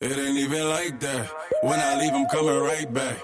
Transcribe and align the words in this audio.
It 0.00 0.16
ain't 0.16 0.38
even 0.38 0.68
like 0.68 1.00
that. 1.00 1.26
When 1.62 1.80
I 1.80 1.98
leave, 1.98 2.12
I'm 2.14 2.26
coming 2.26 2.56
right 2.60 2.86
back. 2.94 3.18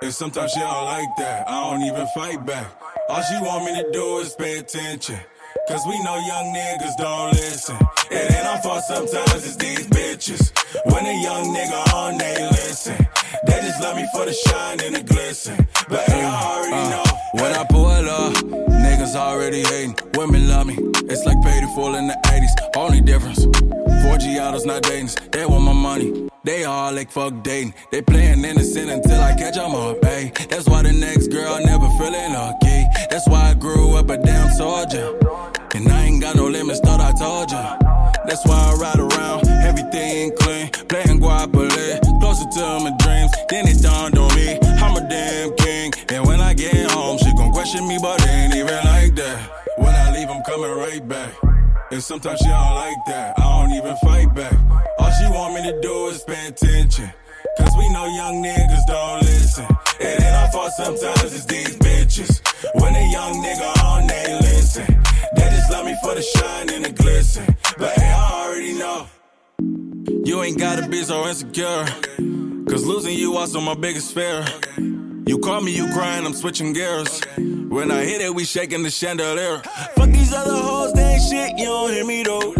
And 0.00 0.10
sometimes 0.10 0.52
she 0.52 0.60
don't 0.60 0.84
like 0.86 1.14
that. 1.18 1.46
I 1.46 1.70
don't 1.70 1.82
even 1.82 2.06
fight 2.14 2.46
back. 2.46 2.66
All 3.10 3.20
she 3.20 3.34
want 3.42 3.66
me 3.66 3.82
to 3.82 3.92
do 3.92 4.18
is 4.20 4.34
pay 4.34 4.56
attention. 4.56 5.18
Cause 5.68 5.82
we 5.86 6.02
know 6.02 6.16
young 6.16 6.54
niggas 6.54 6.96
don't 6.96 7.32
listen. 7.34 7.76
It 8.10 8.32
ain't 8.32 8.46
our 8.46 8.56
fault 8.62 8.84
sometimes, 8.84 9.44
it's 9.44 9.56
these 9.56 9.86
bitches. 9.88 10.50
When 10.86 11.04
a 11.04 11.22
young 11.22 11.54
nigga 11.54 11.92
on, 11.92 12.16
they 12.16 12.48
listen. 12.52 12.96
They 13.46 13.60
just 13.60 13.82
love 13.82 13.96
me 13.96 14.08
for 14.14 14.24
the 14.24 14.32
shine 14.32 14.80
and 14.80 14.96
the 14.96 15.02
glisten. 15.02 15.68
But 15.90 16.08
hey, 16.08 16.24
I 16.24 16.42
already 16.42 16.74
uh, 16.74 16.90
know. 16.90 17.04
When 17.34 17.52
I 17.52 17.64
pull 17.68 17.84
up, 17.84 18.32
niggas 18.32 19.14
already 19.14 19.60
hating. 19.60 19.98
Women 20.14 20.48
love 20.48 20.66
me. 20.68 20.76
It's 21.04 21.22
like 21.26 21.42
paid 21.42 21.62
in 21.62 21.74
full 21.74 21.94
in 21.94 22.06
the 22.06 22.16
80s. 22.24 22.76
Only 22.78 23.02
difference. 23.02 23.83
4G 24.04 24.66
not 24.66 24.82
dating. 24.82 25.08
They 25.32 25.46
want 25.46 25.64
my 25.64 25.72
money. 25.72 26.28
They 26.44 26.64
all 26.64 26.92
like 26.92 27.10
fuck 27.10 27.42
dating. 27.42 27.72
They 27.90 28.02
playing 28.02 28.44
innocent 28.44 28.90
until 28.90 29.20
I 29.20 29.34
catch 29.34 29.54
them 29.54 29.74
up, 29.74 30.00
ayy. 30.02 30.48
That's 30.48 30.68
why 30.68 30.82
the 30.82 30.92
next 30.92 31.28
girl 31.28 31.58
never 31.64 31.88
feeling 31.96 32.34
lucky. 32.34 32.84
That's 33.10 33.26
why 33.26 33.50
I 33.50 33.54
grew 33.54 33.96
up 33.96 34.10
a 34.10 34.18
damn 34.18 34.50
soldier. 34.50 35.08
And 35.74 35.88
I 35.88 36.04
ain't 36.04 36.20
got 36.20 36.36
no 36.36 36.46
limits, 36.46 36.80
thought 36.80 37.00
I 37.00 37.12
told 37.18 37.50
ya. 37.50 37.78
That's 38.26 38.44
why 38.44 38.58
I 38.58 38.74
ride 38.74 39.00
around, 39.00 39.48
everything 39.48 40.36
clean. 40.36 40.68
Playing 40.88 41.20
Guapole, 41.20 42.20
closer 42.20 42.48
to 42.56 42.64
my 42.84 42.92
dreams. 42.98 43.32
Then 43.48 43.66
it 43.66 43.82
dawned 43.82 44.18
on 44.18 44.34
me, 44.36 44.58
I'm 44.84 44.96
a 44.96 45.08
damn 45.08 45.54
king. 45.56 45.92
And 46.10 46.26
when 46.26 46.40
I 46.40 46.52
get 46.52 46.90
home, 46.90 47.16
she 47.16 47.32
gon' 47.36 47.52
question 47.52 47.88
me, 47.88 47.98
but 48.02 48.20
it 48.20 48.28
ain't 48.28 48.54
even 48.54 48.84
like 48.84 49.14
that. 49.16 49.50
When 49.78 49.94
I 49.94 50.12
leave, 50.12 50.28
I'm 50.28 50.42
coming 50.42 50.72
right 50.72 51.08
back. 51.08 51.53
And 51.90 52.02
sometimes 52.02 52.38
she 52.40 52.48
don't 52.48 52.74
like 52.74 52.96
that, 53.06 53.38
I 53.38 53.42
don't 53.42 53.72
even 53.72 53.96
fight 53.96 54.34
back. 54.34 54.56
All 54.98 55.10
she 55.12 55.26
want 55.26 55.54
me 55.54 55.70
to 55.70 55.80
do 55.80 56.06
is 56.08 56.22
pay 56.24 56.48
attention. 56.48 57.12
Cause 57.58 57.72
we 57.76 57.88
know 57.92 58.06
young 58.06 58.42
niggas 58.42 58.86
don't 58.86 59.22
listen. 59.22 59.66
It 60.00 60.22
ain't 60.22 60.34
our 60.34 60.50
fault 60.50 60.72
sometimes, 60.72 61.22
it's 61.22 61.44
these 61.44 61.76
bitches. 61.78 62.40
When 62.80 62.94
a 62.94 63.12
young 63.12 63.34
nigga 63.42 63.84
on, 63.84 64.06
they 64.06 64.38
listen. 64.40 64.86
They 65.36 65.42
just 65.50 65.70
love 65.70 65.86
me 65.86 65.94
for 66.02 66.14
the 66.14 66.22
shine 66.22 66.70
and 66.72 66.84
the 66.84 66.92
glisten. 66.92 67.56
But 67.78 67.92
hey, 67.92 68.10
I 68.10 68.46
already 68.46 68.74
know. 68.74 69.06
You 70.24 70.42
ain't 70.42 70.58
gotta 70.58 70.88
be 70.88 71.02
so 71.04 71.26
insecure. 71.28 71.84
Cause 72.68 72.84
losing 72.84 73.14
you 73.16 73.36
also 73.36 73.60
my 73.60 73.74
biggest 73.74 74.14
fear. 74.14 74.44
You 75.26 75.38
call 75.38 75.62
me, 75.62 75.74
you 75.74 75.90
crying, 75.92 76.26
I'm 76.26 76.34
switching 76.34 76.74
gears. 76.74 77.22
When 77.36 77.90
I 77.90 78.04
hit 78.04 78.20
it, 78.20 78.34
we 78.34 78.44
shaking 78.44 78.82
the 78.82 78.90
chandelier. 78.90 79.62
Fuck 79.96 80.10
these 80.10 80.34
other 80.34 80.54
hoes, 80.54 80.92
they 80.92 81.02
ain't 81.02 81.22
shit, 81.22 81.58
you 81.58 81.64
don't 81.64 81.90
hear 81.92 82.04
me 82.04 82.22
though. 82.22 82.52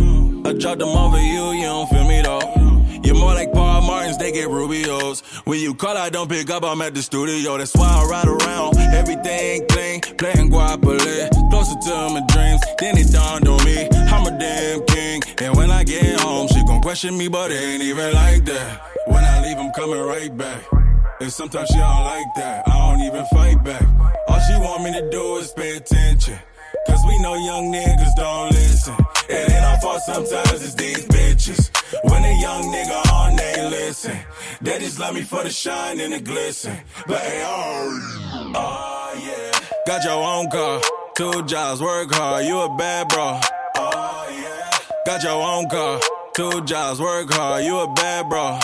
I 0.47 0.55
dropped 0.55 0.79
them 0.79 0.89
over 0.89 1.21
you, 1.21 1.53
you 1.53 1.65
don't 1.65 1.89
feel 1.91 2.09
me 2.09 2.23
though. 2.23 3.01
You're 3.05 3.17
more 3.17 3.35
like 3.35 3.53
Paul 3.53 3.83
Martins, 3.83 4.17
they 4.17 4.33
get 4.33 4.49
Rubios. 4.49 5.23
When 5.47 5.61
you 5.61 5.75
call, 5.75 5.95
I 5.97 6.09
don't 6.09 6.29
pick 6.29 6.49
up, 6.49 6.65
I'm 6.65 6.81
at 6.81 6.95
the 6.95 7.03
studio. 7.03 7.59
That's 7.59 7.75
why 7.75 7.87
I 7.87 8.05
ride 8.07 8.29
around, 8.29 8.79
everything 8.79 9.67
clean, 9.69 10.01
playing 10.17 10.51
Guapole. 10.51 11.51
Closer 11.51 11.75
to 11.75 11.95
my 12.15 12.23
dreams, 12.29 12.63
then 12.79 12.97
it 12.97 13.13
dawned 13.13 13.47
on 13.47 13.63
me, 13.63 13.89
I'm 13.93 14.27
a 14.27 14.39
damn 14.39 14.83
king. 14.87 15.23
And 15.43 15.55
when 15.55 15.71
I 15.71 15.85
get 15.85 16.19
home, 16.19 16.49
she 16.49 16.65
gon' 16.65 16.81
question 16.81 17.19
me, 17.19 17.29
but 17.29 17.51
it 17.51 17.63
ain't 17.63 17.83
even 17.83 18.15
like 18.15 18.47
that. 18.47 18.81
When 19.07 19.23
I 19.23 19.43
leave, 19.43 19.59
I'm 19.59 19.71
coming 19.73 20.01
right 20.01 20.35
back. 20.35 20.84
And 21.25 21.33
sometimes 21.33 21.71
she 21.71 21.79
don't 21.79 22.05
like 22.05 22.35
that, 22.37 22.69
I 22.69 22.91
don't 22.91 23.01
even 23.01 23.25
fight 23.33 23.65
back. 23.65 23.83
All 24.29 24.39
she 24.41 24.53
want 24.61 24.85
me 24.85 24.93
to 24.93 25.09
do 25.09 25.37
is 25.39 25.53
pay 25.53 25.79
attention. 25.79 26.39
Cause 26.87 27.01
we 27.09 27.19
know 27.23 27.35
young 27.35 27.73
niggas 27.73 28.15
don't 28.15 28.51
listen. 28.53 28.95
It 29.31 29.51
ain't 29.51 29.65
our 29.65 29.81
fault 29.81 30.03
sometimes, 30.03 30.53
it's 30.53 30.75
these 30.75 31.07
bitches. 31.07 31.71
When 32.11 32.23
a 32.23 32.41
young 32.43 32.65
nigga 32.65 33.11
on, 33.11 33.37
they 33.37 33.71
listen. 33.71 34.19
They 34.61 34.79
just 34.81 35.01
love 35.01 35.15
me 35.15 35.23
for 35.23 35.43
the 35.43 35.49
shine 35.49 35.99
and 35.99 36.13
the 36.13 36.21
glisten. 36.21 36.77
But 37.07 37.23
hey, 37.23 37.43
oh, 37.47 38.53
oh 38.55 39.23
yeah. 39.25 39.61
Got 39.87 40.05
your 40.05 40.23
own 40.23 40.51
car, 40.51 40.83
two 41.17 41.43
jobs, 41.47 41.81
work 41.81 42.13
hard, 42.13 42.45
you 42.45 42.61
a 42.61 42.77
bad 42.77 43.09
bro. 43.09 43.41
Oh 43.77 44.27
yeah. 44.29 44.79
Got 45.07 45.23
your 45.23 45.43
own 45.43 45.71
car, 45.71 46.01
two 46.35 46.63
jobs, 46.67 47.01
work 47.01 47.33
hard, 47.33 47.65
you 47.65 47.79
a 47.79 47.91
bad 47.95 48.29
bro. 48.29 48.59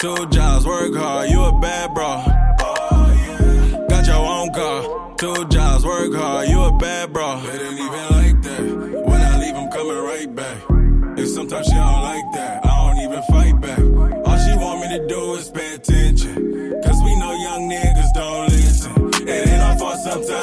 Two 0.00 0.26
jobs, 0.30 0.64
work 0.64 0.94
hard, 0.94 1.28
you 1.28 1.42
a 1.42 1.60
bad 1.60 1.92
bro. 1.94 2.24
Oh 2.24 3.12
yeah. 3.28 3.86
Got 3.86 4.06
your 4.06 4.16
own 4.16 4.50
car. 4.54 5.14
Two 5.18 5.46
jobs, 5.48 5.84
work 5.84 6.14
hard, 6.14 6.48
you 6.48 6.58
a 6.58 6.72
bad 6.78 7.12
bro. 7.12 7.38
It 7.44 7.60
ain't 7.60 7.80
even 7.80 8.06
like 8.16 8.42
that. 8.42 8.62
When 9.06 9.20
I 9.20 9.38
leave, 9.38 9.54
I'm 9.54 9.70
coming 9.70 9.98
right 9.98 10.34
back. 10.34 10.70
And 10.70 11.28
sometimes 11.28 11.66
she 11.66 11.74
don't 11.74 12.02
like 12.02 12.24
that. 12.32 12.64
I 12.64 12.94
don't 12.94 13.04
even 13.04 13.22
fight 13.24 13.60
back. 13.60 13.78
All 14.26 14.38
she 14.38 14.56
want 14.56 14.80
me 14.80 14.98
to 14.98 15.06
do 15.06 15.34
is 15.34 15.50
pay 15.50 15.74
attention. 15.74 16.80
Cause 16.82 16.98
we 17.04 17.16
know 17.20 17.32
young 17.32 17.68
niggas 17.68 18.14
don't 18.14 18.48
listen. 18.48 19.28
It 19.28 19.48
ain't 19.48 19.60
our 19.60 19.78
fault 19.78 19.98
sometimes, 19.98 20.39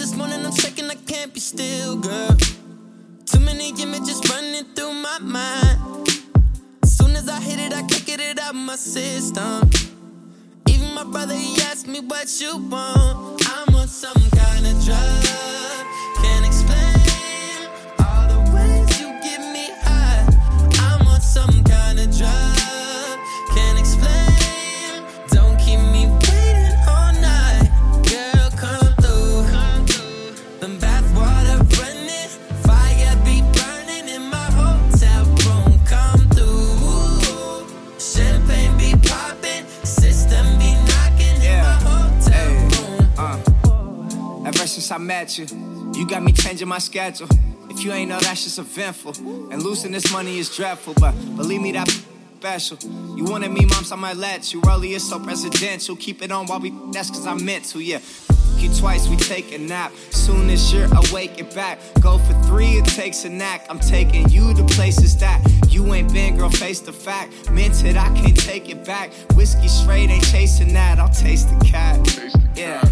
this 0.00 0.16
morning, 0.16 0.46
I'm 0.46 0.52
shaking, 0.52 0.88
I 0.90 0.94
can't 0.94 1.32
be 1.34 1.40
still, 1.40 1.98
girl. 1.98 2.34
Too 3.26 3.40
many 3.40 3.68
images 3.82 4.18
running 4.30 4.64
through 4.74 4.94
my 4.94 5.18
mind. 5.20 6.08
As 6.82 6.96
soon 6.96 7.10
as 7.10 7.28
I 7.28 7.38
hit 7.38 7.60
it, 7.60 7.74
I 7.74 7.82
kick 7.82 8.08
it 8.08 8.38
out 8.38 8.50
of 8.50 8.54
my 8.54 8.76
system. 8.76 9.68
Even 10.70 10.94
my 10.94 11.04
brother, 11.04 11.34
he 11.34 11.60
asked 11.70 11.86
me 11.86 12.00
what 12.00 12.28
you 12.40 12.56
want. 12.56 13.46
I'm 13.46 13.74
on 13.74 13.88
some 13.88 14.22
kind 14.30 14.66
of 14.66 14.84
drug. 14.86 15.24
Can't 16.22 16.46
explain 16.46 16.89
since 44.90 45.00
I 45.00 45.04
met 45.04 45.38
you. 45.38 45.46
You 45.94 46.06
got 46.06 46.22
me 46.22 46.32
changing 46.32 46.66
my 46.66 46.78
schedule. 46.78 47.28
If 47.68 47.84
you 47.84 47.92
ain't 47.92 48.08
know, 48.08 48.18
that's 48.18 48.42
just 48.42 48.58
eventful. 48.58 49.52
And 49.52 49.62
losing 49.62 49.92
this 49.92 50.10
money 50.12 50.38
is 50.38 50.54
dreadful, 50.54 50.94
but 50.94 51.12
believe 51.36 51.62
me, 51.62 51.72
that 51.72 51.88
special. 52.38 52.78
You 53.16 53.24
wanted 53.24 53.52
me, 53.52 53.66
moms, 53.66 53.92
I 53.92 53.96
might 53.96 54.16
let 54.16 54.52
you. 54.52 54.62
Early 54.66 54.94
is 54.94 55.08
so 55.08 55.20
presidential. 55.20 55.94
Keep 55.94 56.22
it 56.22 56.32
on 56.32 56.46
while 56.46 56.58
we, 56.58 56.72
that's 56.92 57.10
cause 57.10 57.26
I'm 57.26 57.44
meant 57.44 57.66
to, 57.66 57.80
yeah. 57.80 58.00
You 58.56 58.68
twice, 58.74 59.08
we 59.08 59.16
take 59.16 59.52
a 59.52 59.58
nap. 59.58 59.92
Soon 60.10 60.50
as 60.50 60.72
you're 60.72 60.88
awake 61.06 61.40
and 61.40 61.54
back. 61.54 61.78
Go 62.00 62.18
for 62.18 62.34
three, 62.42 62.72
it 62.80 62.84
takes 62.84 63.24
a 63.24 63.28
knack. 63.28 63.66
I'm 63.70 63.78
taking 63.78 64.28
you 64.28 64.52
to 64.54 64.64
places 64.64 65.16
that 65.18 65.40
you 65.68 65.94
ain't 65.94 66.12
been, 66.12 66.36
girl, 66.36 66.50
face 66.50 66.80
the 66.80 66.92
fact. 66.92 67.50
Meant 67.50 67.84
it, 67.84 67.96
I 67.96 68.08
can't 68.14 68.38
take 68.38 68.68
it 68.68 68.84
back. 68.84 69.12
Whiskey 69.34 69.68
straight, 69.68 70.10
ain't 70.10 70.26
chasing 70.26 70.74
that. 70.74 70.98
I'll 70.98 71.08
taste 71.08 71.48
the 71.48 71.64
cat. 71.64 71.96
Yeah. 72.56 72.82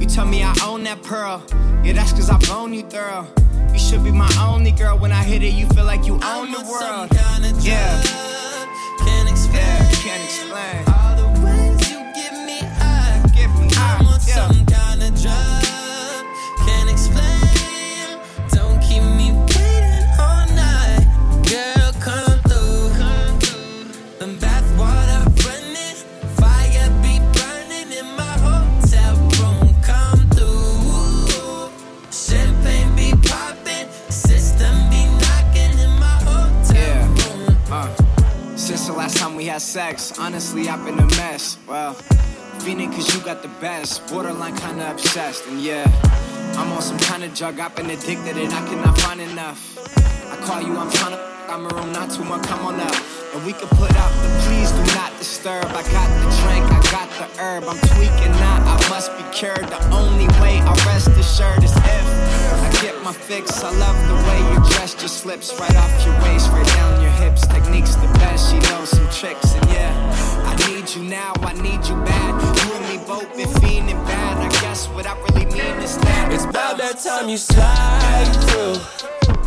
You 0.00 0.06
tell 0.06 0.26
me 0.26 0.42
I 0.42 0.54
own 0.64 0.82
that 0.84 1.02
pearl. 1.02 1.42
Yeah, 1.82 1.92
that's 1.92 2.12
cause 2.12 2.28
I've 2.30 2.46
known 2.48 2.74
you 2.74 2.82
thorough. 2.82 3.26
You 3.72 3.78
should 3.78 4.04
be 4.04 4.10
my 4.10 4.30
only 4.40 4.70
girl. 4.70 4.98
When 4.98 5.12
I 5.12 5.22
hit 5.24 5.42
it, 5.42 5.54
you 5.54 5.66
feel 5.68 5.84
like 5.84 6.06
you 6.06 6.14
own 6.14 6.52
the 6.52 6.60
world. 6.70 7.10
Yeah. 7.62 8.02
Can't 8.98 9.28
explain. 9.28 9.56
Yeah, 9.56 9.90
can't 10.04 10.24
explain. 10.24 10.84
All 10.88 11.16
the 11.16 11.28
ways 11.44 11.90
you 11.90 11.98
give 12.14 12.32
me 12.44 12.58
high. 12.60 13.22
Give 13.34 13.50
me 13.60 13.68
high. 13.72 13.98
I'm 14.00 14.06
on 14.06 14.20
yeah. 14.26 14.73
We 39.44 39.48
had 39.48 39.60
sex, 39.60 40.18
honestly, 40.18 40.70
I've 40.70 40.82
been 40.86 40.98
a 40.98 41.06
mess. 41.20 41.58
Well, 41.68 41.92
feeling 42.64 42.90
cause 42.90 43.14
you 43.14 43.20
got 43.20 43.42
the 43.42 43.52
best, 43.60 44.06
borderline 44.08 44.56
kinda 44.56 44.90
obsessed. 44.90 45.44
And 45.48 45.60
yeah, 45.60 45.84
I'm 46.56 46.72
on 46.72 46.80
some 46.80 46.96
kind 46.96 47.22
of 47.24 47.34
drug, 47.34 47.60
I've 47.60 47.76
been 47.76 47.90
addicted 47.90 48.38
and 48.38 48.50
I 48.50 48.66
cannot 48.66 48.96
find 49.00 49.20
enough. 49.20 49.60
I 50.32 50.36
call 50.46 50.62
you, 50.62 50.74
I'm 50.74 50.90
trying 50.90 51.12
to, 51.12 51.20
I'm 51.52 51.66
a 51.66 51.68
room, 51.76 51.92
not 51.92 52.10
too 52.10 52.24
much, 52.24 52.42
come 52.44 52.64
on 52.64 52.80
up. 52.80 52.96
And 53.34 53.44
we 53.44 53.52
can 53.52 53.68
put 53.68 53.94
out 53.94 54.12
the 54.22 54.28
please 54.48 54.70
do 54.70 54.82
not 54.94 55.12
disturb. 55.18 55.66
I 55.66 55.82
got 55.92 56.08
the 56.20 56.28
drink, 56.40 56.73
got 56.94 57.10
the 57.18 57.26
herb. 57.42 57.64
I'm 57.64 57.78
tweaking 57.90 58.34
now, 58.38 58.62
I 58.62 58.76
must 58.88 59.10
be 59.18 59.24
cured. 59.34 59.66
The 59.66 59.82
only 59.90 60.28
way 60.38 60.62
I 60.62 60.72
rest 60.86 61.08
assured 61.08 61.64
is 61.64 61.74
if 61.74 62.06
I 62.66 62.70
get 62.82 62.94
my 63.02 63.12
fix. 63.12 63.64
I 63.64 63.72
love 63.84 63.98
the 64.06 64.18
way 64.28 64.38
you 64.50 64.58
dress, 64.70 64.94
just 64.94 65.16
slips 65.22 65.58
right 65.58 65.74
off 65.74 65.92
your 66.06 66.14
waist, 66.22 66.52
right 66.52 66.66
down 66.78 67.02
your 67.02 67.10
hips. 67.22 67.48
Techniques 67.48 67.96
the 67.96 68.06
best, 68.22 68.48
she 68.48 68.58
knows 68.70 68.90
some 68.90 69.08
tricks, 69.10 69.54
and 69.54 69.66
yeah, 69.70 69.90
I 70.46 70.54
need 70.70 70.88
you 70.94 71.02
now, 71.02 71.32
I 71.40 71.54
need 71.54 71.82
you 71.88 71.96
bad. 72.06 72.32
You 72.62 72.74
and 72.76 72.84
me 72.88 72.96
both 73.04 73.28
been 73.36 73.52
feeling 73.60 74.00
bad. 74.06 74.38
I 74.46 74.48
guess 74.62 74.86
what 74.94 75.04
I 75.04 75.18
really 75.24 75.46
mean 75.46 75.76
is 75.82 75.98
that 75.98 76.32
it's 76.32 76.44
about 76.44 76.78
that 76.78 77.00
time 77.00 77.28
you 77.28 77.38
slide 77.38 78.30
through. 78.46 79.43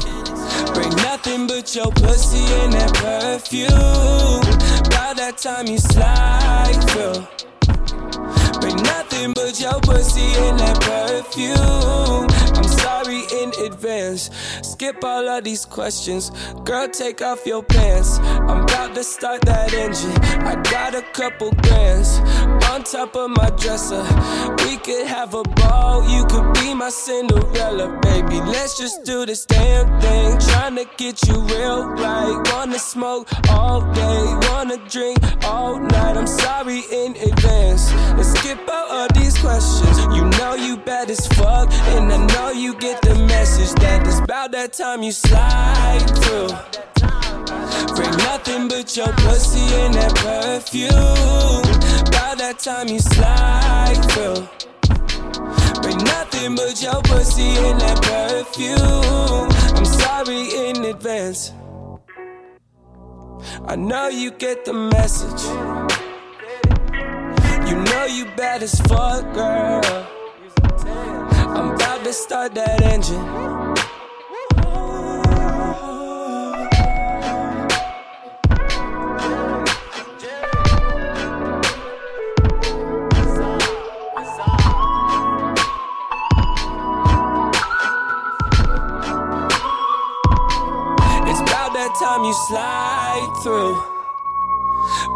Bring 0.73 0.95
nothing 0.97 1.47
but 1.47 1.75
your 1.75 1.91
pussy 1.91 2.43
and 2.61 2.73
that 2.73 2.93
perfume. 2.93 4.41
By 4.89 5.13
that 5.15 5.37
time 5.37 5.67
you 5.67 5.77
slide 5.77 6.79
through. 6.89 7.27
Bring 8.61 8.77
nothing 8.83 9.33
but 9.33 9.59
your 9.59 9.79
pussy 9.81 10.27
and 10.45 10.59
that 10.59 10.79
perfume. 10.81 12.36
I'm 12.55 12.63
sorry 12.63 13.23
in 13.41 13.51
advance. 13.65 14.29
Skip 14.61 15.03
all 15.03 15.27
of 15.27 15.43
these 15.43 15.65
questions. 15.65 16.31
Girl, 16.63 16.87
take 16.87 17.21
off 17.21 17.45
your 17.45 17.63
pants. 17.63 18.19
I'm 18.19 18.61
about 18.63 18.95
to 18.95 19.03
start 19.03 19.41
that 19.41 19.73
engine. 19.73 20.11
I 20.45 20.55
got 20.63 20.95
a 20.95 21.01
couple 21.13 21.51
grands 21.63 22.19
on 22.71 22.83
top 22.83 23.15
of 23.15 23.29
my 23.31 23.49
dresser. 23.51 24.03
We 24.63 24.77
could 24.77 25.07
have 25.07 25.33
a 25.33 25.43
ball. 25.43 26.07
You 26.07 26.25
could 26.25 26.53
be 26.53 26.73
my 26.73 26.89
Cinderella, 26.89 27.99
baby. 28.01 28.39
Let's 28.41 28.77
just 28.77 29.03
do 29.03 29.25
this 29.25 29.45
damn 29.45 29.99
thing. 30.01 30.37
Trying 30.39 30.75
to 30.75 30.85
get 30.97 31.27
you 31.27 31.41
real 31.41 31.87
right. 31.89 32.41
Wanna 32.53 32.79
smoke 32.79 33.27
all 33.49 33.81
day. 33.93 34.23
Wanna 34.49 34.77
drink 34.89 35.17
all 35.43 35.79
night. 35.79 36.17
I'm 36.17 36.27
sorry 36.27 36.83
in 36.91 37.15
advance. 37.15 37.93
Let's 38.17 38.33
skip 38.39 38.59
all 38.69 38.91
of 39.03 39.13
these 39.13 39.37
questions. 39.37 39.97
You 40.15 40.25
know 40.37 40.55
you 40.55 40.77
bad 40.77 41.09
as 41.09 41.25
fuck. 41.27 41.71
And 41.93 42.11
I 42.11 42.17
know 42.17 42.36
you 42.55 42.73
get 42.75 43.01
the 43.01 43.15
message 43.15 43.73
that 43.81 44.05
it's 44.07 44.19
about 44.19 44.51
that 44.51 44.73
time 44.73 45.03
you 45.03 45.11
slide 45.11 46.05
through. 46.21 46.47
Bring 47.95 48.11
nothing 48.17 48.67
but 48.67 48.95
your 48.95 49.11
pussy 49.13 49.65
and 49.81 49.93
that 49.93 50.13
perfume. 50.15 50.91
About 52.07 52.37
that 52.37 52.59
time 52.59 52.87
you 52.87 52.99
slide 52.99 54.01
through. 54.11 54.47
Bring 55.81 55.97
nothing 55.97 56.55
but 56.55 56.81
your 56.81 57.01
pussy 57.03 57.49
and 57.67 57.79
that 57.81 58.01
perfume. 58.01 59.49
I'm 59.77 59.85
sorry 59.85 60.69
in 60.69 60.85
advance. 60.85 61.53
I 63.65 63.75
know 63.75 64.09
you 64.09 64.31
get 64.31 64.65
the 64.65 64.73
message. 64.73 65.43
You 67.69 67.75
know 67.83 68.05
you 68.05 68.25
bad 68.35 68.63
as 68.63 68.79
fuck, 68.81 69.33
girl. 69.33 70.16
I'm 71.57 71.71
about 71.71 72.03
to 72.03 72.13
start 72.13 72.53
that 72.53 72.83
engine. 72.83 73.15
It's 91.25 91.41
about 91.41 91.73
that 91.73 91.91
time 91.99 92.23
you 92.23 92.35
slide 92.47 93.33
through. 93.41 93.81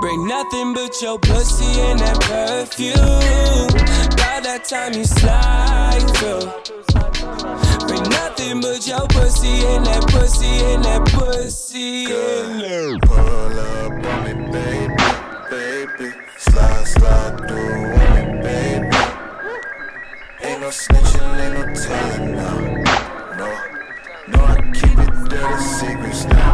Bring 0.02 0.28
nothing 0.28 0.74
but 0.74 1.00
your 1.04 1.20
pussy 1.20 1.80
and 1.82 2.00
that 2.00 2.20
perfume. 2.22 3.91
That 4.44 4.66
time 4.66 4.94
you 4.94 5.06
slide 5.06 6.02
through. 6.18 6.50
Bring 7.88 8.04
nothing 8.10 8.60
but 8.60 8.88
your 8.88 9.08
pussy 9.08 9.64
and 9.68 9.86
that 9.86 10.04
pussy 10.08 10.48
and 10.48 10.84
that 10.84 11.06
pussy. 11.14 12.06
Girl, 12.08 13.00
pull 13.02 13.60
up 13.60 13.92
on 14.04 14.24
me, 14.26 14.34
baby, 14.52 14.96
baby. 15.52 16.14
Slide, 16.40 16.88
slide 16.88 17.38
through 17.48 17.94
on 17.94 18.14
me, 18.16 18.24
baby. 18.42 18.98
Ain't 20.42 20.60
no 20.62 20.70
snitching, 20.70 21.38
ain't 21.40 21.54
no 21.54 21.64
telling, 21.76 22.32
no, 22.36 22.52
no. 23.38 23.50
No, 24.28 24.40
I 24.44 24.56
keep 24.74 24.98
it 24.98 25.30
dirty 25.30 25.64
secrets 25.64 26.26
now. 26.26 26.51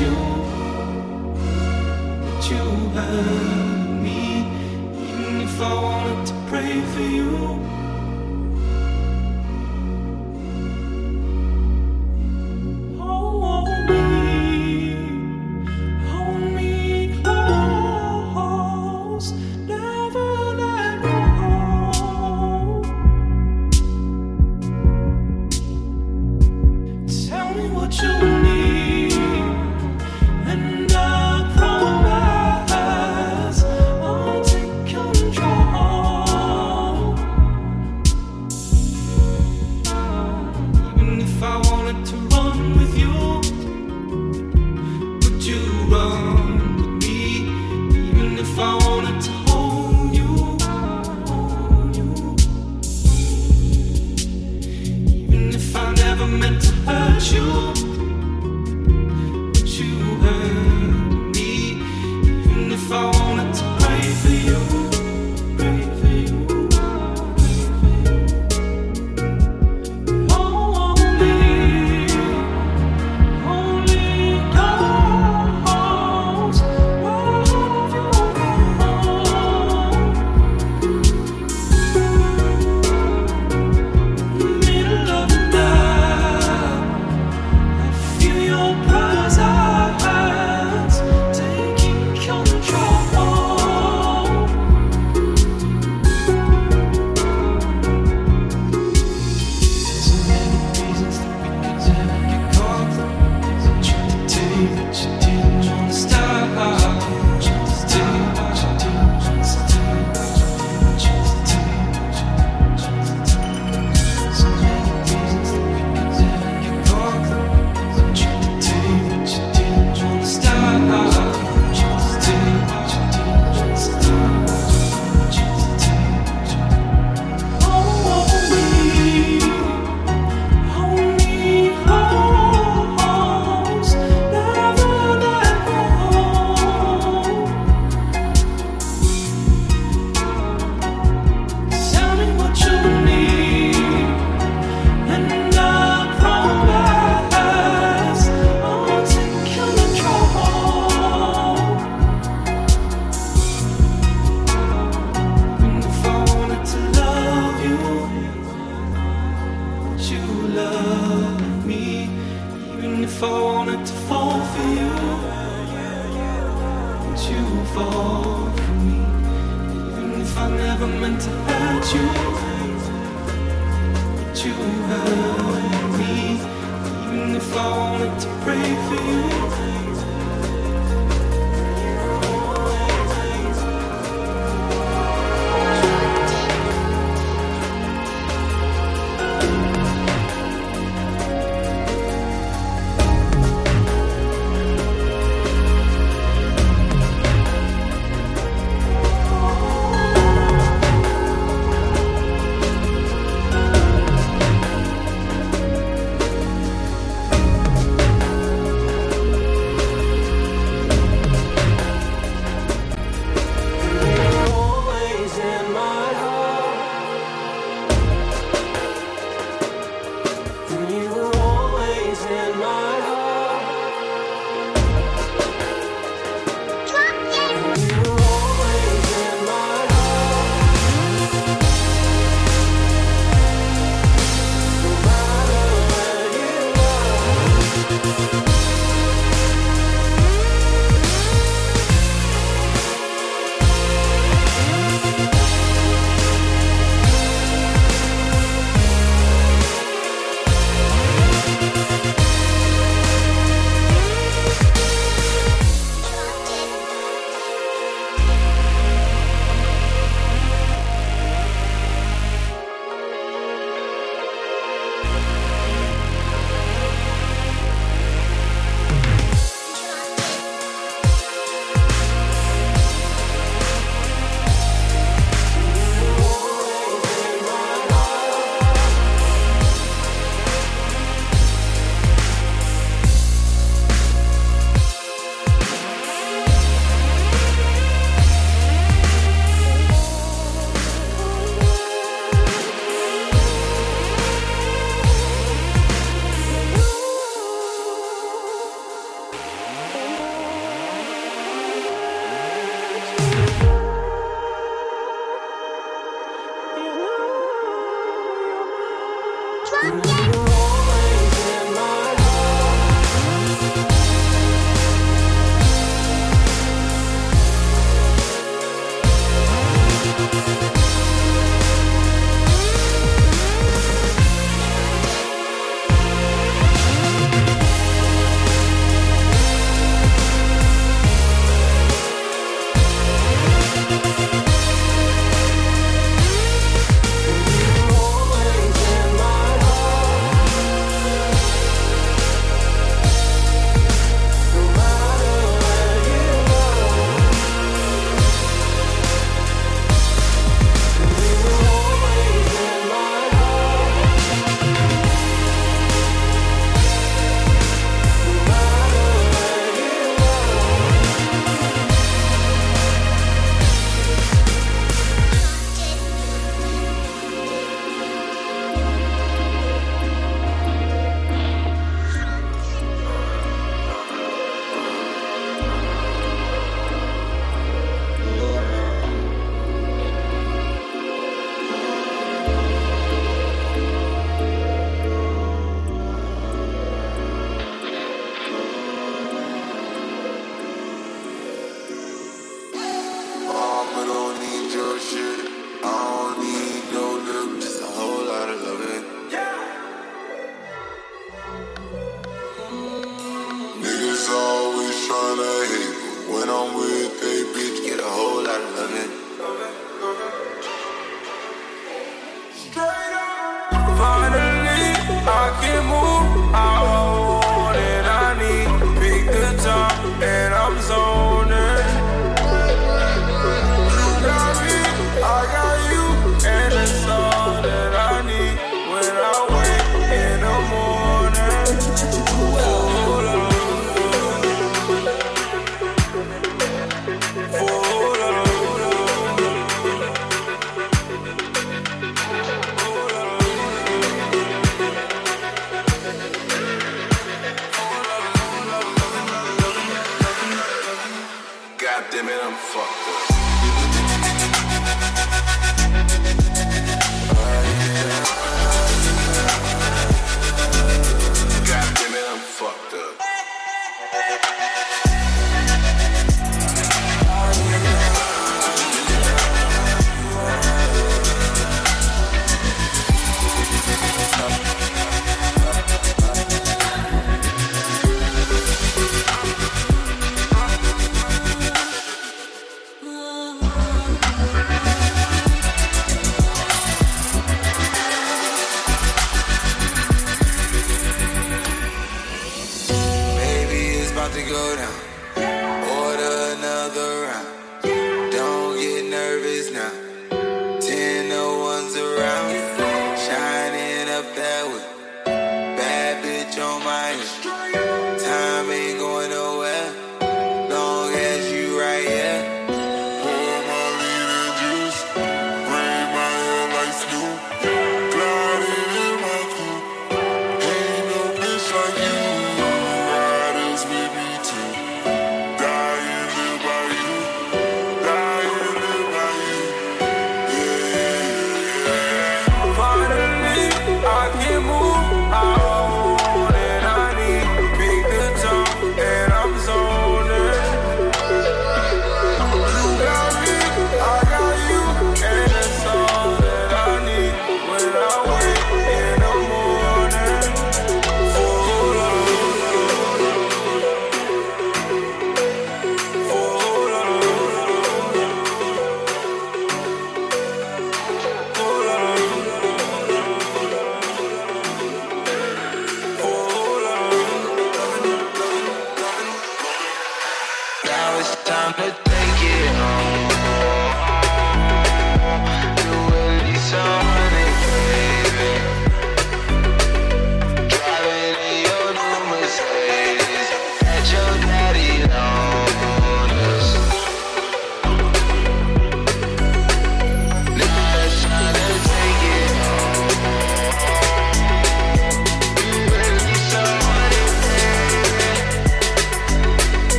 you 0.00 0.14
to 2.42 2.58
me, 4.02 4.44
even 5.08 5.40
if 5.40 5.60
I 5.60 5.74
wanted 5.74 6.26
to 6.26 6.34
pray 6.48 6.80
for 6.92 7.00
you. 7.00 7.65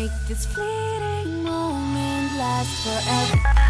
Make 0.00 0.10
this 0.28 0.46
fleeting 0.46 1.42
moment 1.42 2.38
last 2.38 2.72
forever. 2.84 3.69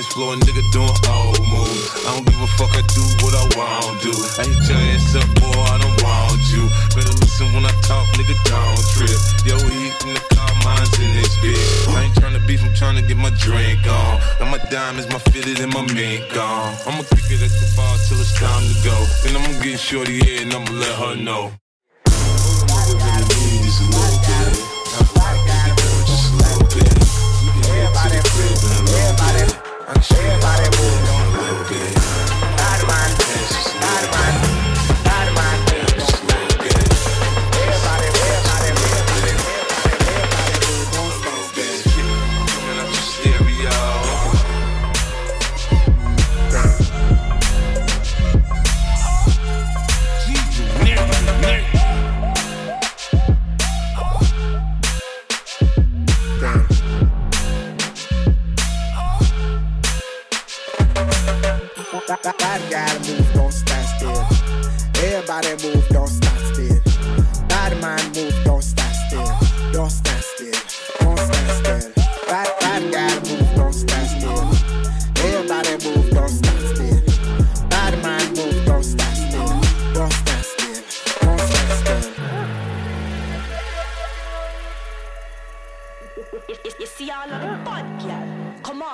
dance 0.00 0.12
floor, 0.14 0.34
nigga 0.36 0.64
doing 0.72 0.96
old 1.12 1.40
moves. 1.44 1.92
I 2.06 2.14
don't 2.14 2.24
give 2.24 2.40
a 2.40 2.46
fuck, 2.56 2.72
I 2.72 2.82
do 2.96 3.04
what 3.20 3.34
I 3.36 3.44
want 3.56 4.00
to. 4.00 4.12
I 4.40 4.48
hit 4.48 4.64
your 4.68 4.80
ass 4.96 5.14
up, 5.14 5.28
boy, 5.36 5.52
I 5.52 5.76
don't 5.76 5.98
want 6.02 6.40
you. 6.48 6.64
Better 6.96 7.12
listen 7.20 7.52
when 7.52 7.64
I 7.64 7.74
talk, 7.84 8.08
nigga, 8.16 8.36
don't 8.48 8.80
trip. 8.96 9.20
Yo, 9.44 9.56
he 9.68 9.92
in 9.92 10.14
the 10.16 10.22
car, 10.32 10.48
mine's 10.64 10.92
in 10.98 11.12
this 11.16 11.36
bitch. 11.44 11.94
I 11.94 12.04
ain't 12.04 12.14
to 12.14 12.40
beef, 12.46 12.62
I'm 12.64 12.74
trying 12.74 12.96
to 12.96 13.02
get 13.02 13.16
my 13.16 13.30
drink 13.36 13.84
on. 13.86 14.20
Got 14.38 14.48
my 14.50 14.60
diamonds, 14.70 15.08
my 15.12 15.18
fitted, 15.18 15.60
and 15.60 15.72
my 15.72 15.82
mink 15.92 16.32
on. 16.36 16.74
I'ma 16.86 17.04
kick 17.12 17.28
it 17.28 17.42
at 17.44 17.52
the 17.60 17.68
bar 17.76 17.96
till 18.08 18.20
it's 18.20 18.32
time 18.40 18.64
to 18.64 18.76
go. 18.84 18.96
Then 19.22 19.36
I'ma 19.36 19.62
get 19.62 19.78
shorty 19.78 20.20
here 20.24 20.42
and 20.42 20.52
I'ma 20.54 20.70
let 20.72 20.94
her 20.96 21.16
know. 21.16 21.52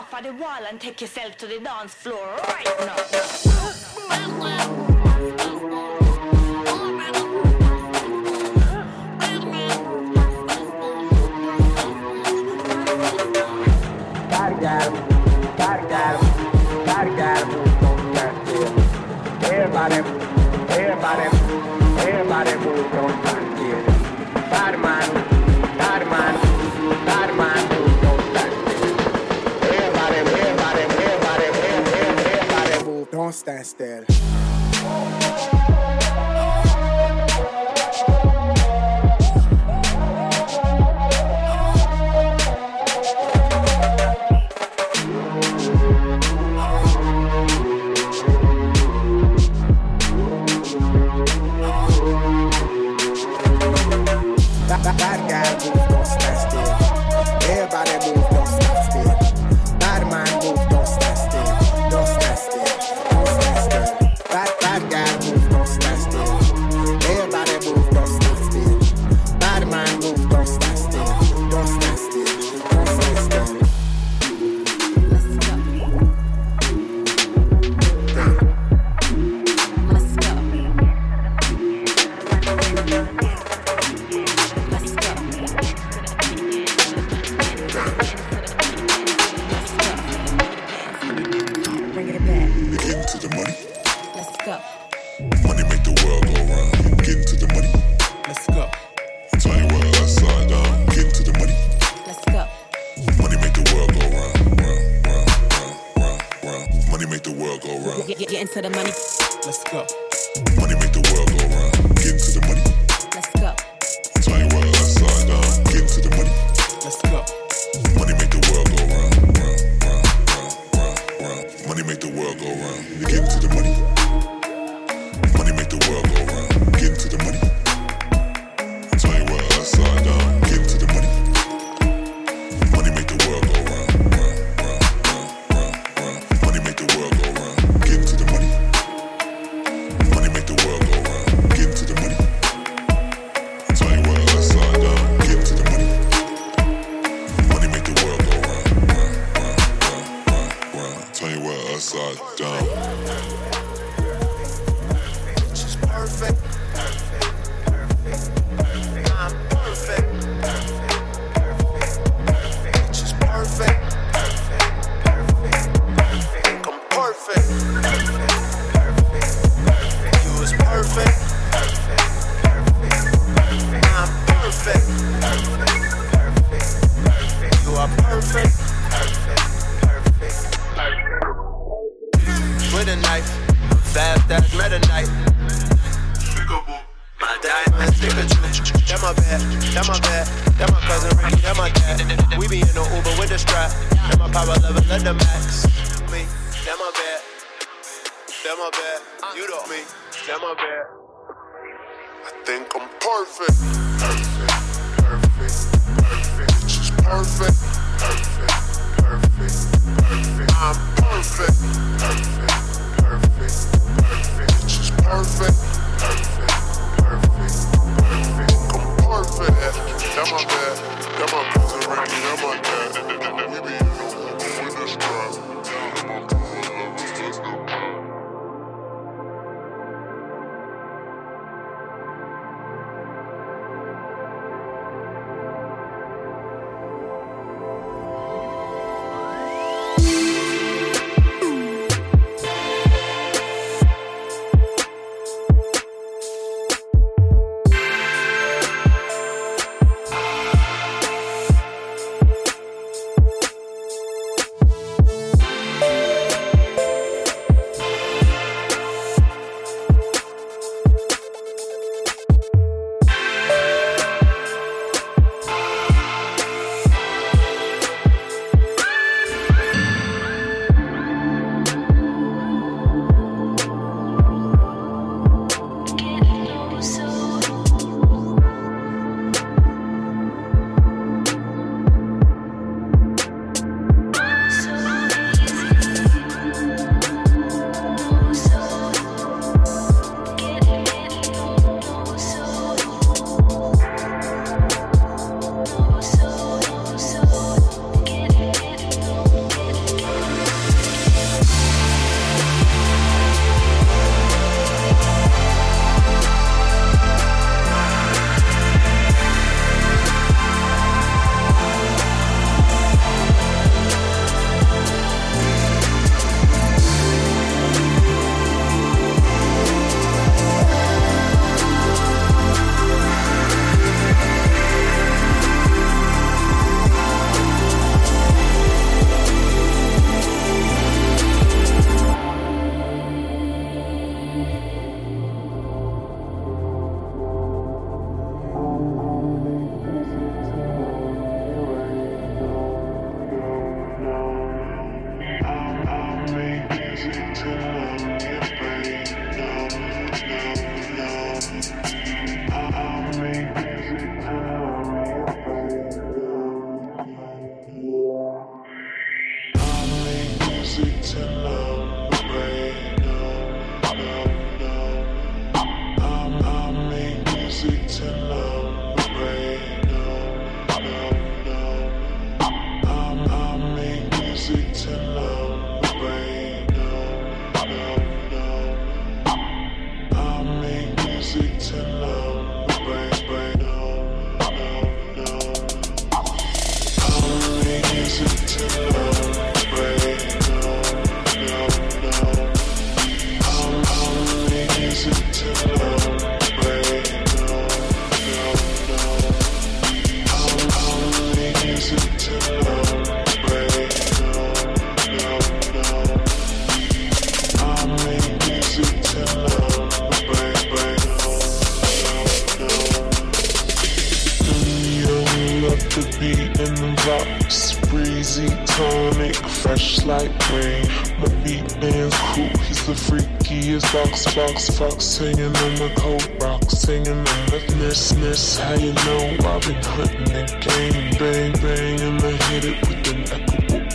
off 0.07 0.19
of 0.19 0.25
the 0.25 0.33
wall 0.35 0.65
and 0.69 0.81
take 0.81 1.01
yourself 1.01 1.37
to 1.37 1.47
the 1.47 1.59
dance 1.59 1.95
floor 1.95 2.37
right 2.49 2.67
now. 2.81 2.97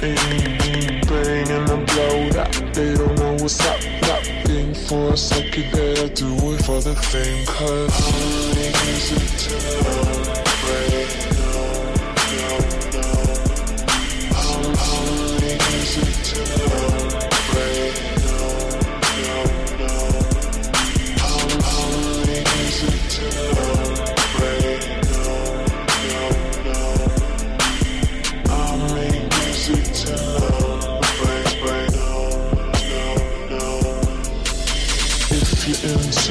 equable 0.01 0.19
aim. 0.29 1.01
Bang, 1.07 1.47
bang, 1.47 1.69
and 1.69 1.87
blow 1.87 2.29
that. 2.31 2.51
They 2.73 2.93
don't 2.95 3.15
know 3.17 3.33
what's 3.33 3.59
up, 3.65 3.79
that 4.01 4.23
thing 4.45 4.73
for 4.73 5.13
a 5.13 5.17
second. 5.17 5.65
I 5.73 6.07
do 6.09 6.53
it 6.53 6.65
for 6.65 6.81
the 6.81 6.95
fame, 6.95 7.45
cause 7.45 7.91
I'm 8.07 8.57
easy 8.89 9.19
to 9.37 9.55
break. 10.65 11.21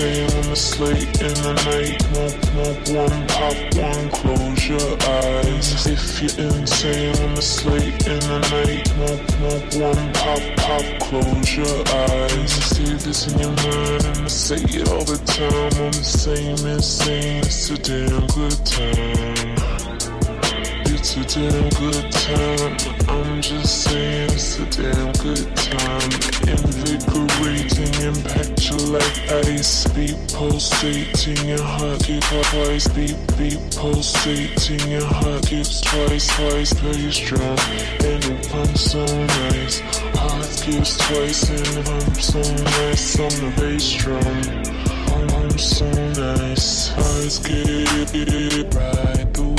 Insane 0.01 0.39
on 0.39 0.49
the 0.49 0.57
slate 0.57 1.21
in 1.21 1.35
the 1.45 1.53
night. 1.69 2.01
Smoke, 2.01 2.45
smoke 2.45 3.11
one, 3.11 3.27
pop 3.29 3.57
one, 3.75 4.09
close 4.11 4.67
your 4.67 4.97
eyes. 5.11 5.87
If 5.87 6.23
you're 6.23 6.47
insane 6.47 7.15
on 7.17 7.35
the 7.35 7.43
slate 7.43 8.07
in 8.07 8.19
the 8.21 8.39
night. 8.49 8.89
Smoke, 8.89 9.29
smoke 9.29 9.95
one, 9.95 10.13
pop, 10.15 10.41
pop, 10.57 11.01
close 11.01 11.55
your 11.55 11.87
eyes. 11.87 12.51
See 12.51 12.95
this 12.95 13.29
in 13.29 13.41
your 13.41 13.51
mind 13.51 14.07
and 14.07 14.25
I 14.25 14.29
say 14.29 14.57
it 14.57 14.89
all 14.89 15.05
the 15.05 15.19
time. 15.27 15.85
I'm 15.85 15.93
the 15.93 16.03
same 16.03 16.67
insane. 16.67 17.43
It's 17.45 17.69
a 17.69 17.77
damn 17.77 18.27
good 18.29 18.57
time. 18.65 19.60
It's 21.03 21.17
a 21.17 21.25
damn 21.25 21.69
good 21.81 22.13
time. 22.13 22.77
I'm 23.09 23.41
just 23.41 23.85
saying, 23.85 24.31
it's 24.33 24.59
a 24.59 24.67
damn 24.67 25.11
good 25.13 25.57
time. 25.57 26.11
Invigorating, 26.47 27.95
impact 28.05 28.69
your 28.69 29.01
life. 29.01 29.33
Ice 29.49 29.89
beat 29.95 30.19
pulsating 30.31 31.49
your 31.49 31.63
heart. 31.63 32.05
Keep 32.05 32.23
twice, 32.23 32.87
beat 32.89 33.17
beat 33.39 33.59
pulsating 33.75 34.91
your 34.91 35.07
heart. 35.07 35.47
Keeps 35.47 35.81
twice, 35.81 36.29
twice 36.37 36.75
very 36.75 37.11
strong, 37.11 37.59
and 38.05 38.23
it 38.23 38.49
pumps 38.51 38.91
so 38.93 39.03
nice. 39.07 39.81
Heart 40.21 40.65
gives 40.67 40.99
twice, 40.99 41.49
and 41.49 41.79
it 41.79 41.87
pumps 41.87 42.27
so 42.27 42.43
nice. 42.43 43.19
I'm 43.19 43.31
the 43.41 43.53
bass 43.57 43.91
drum. 43.95 44.21
I'm 45.33 45.59
so 45.59 45.91
nice. 46.13 46.93
Eyes 46.93 47.39
get 47.39 47.67
it 47.67 48.75
right. 48.75 49.50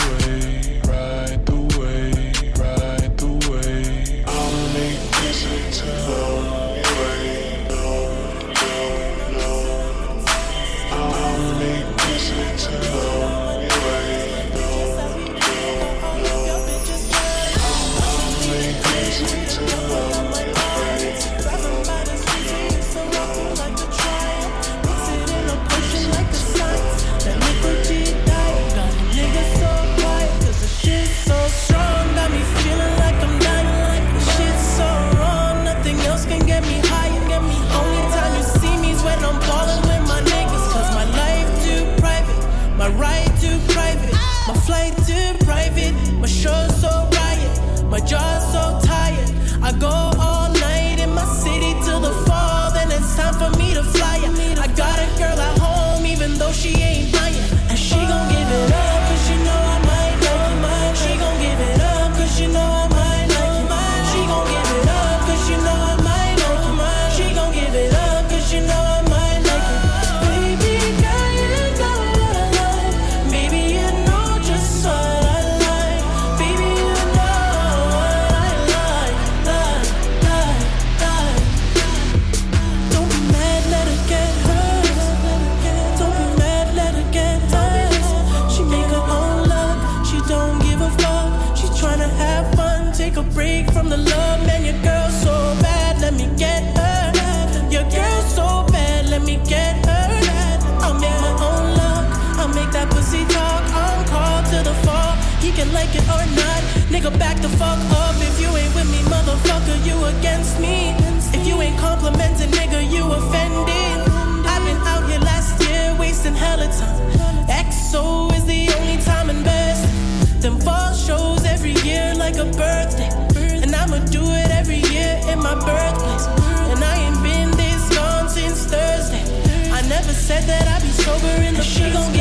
she 131.81 131.91
gon' 131.91 132.13
get 132.13 132.20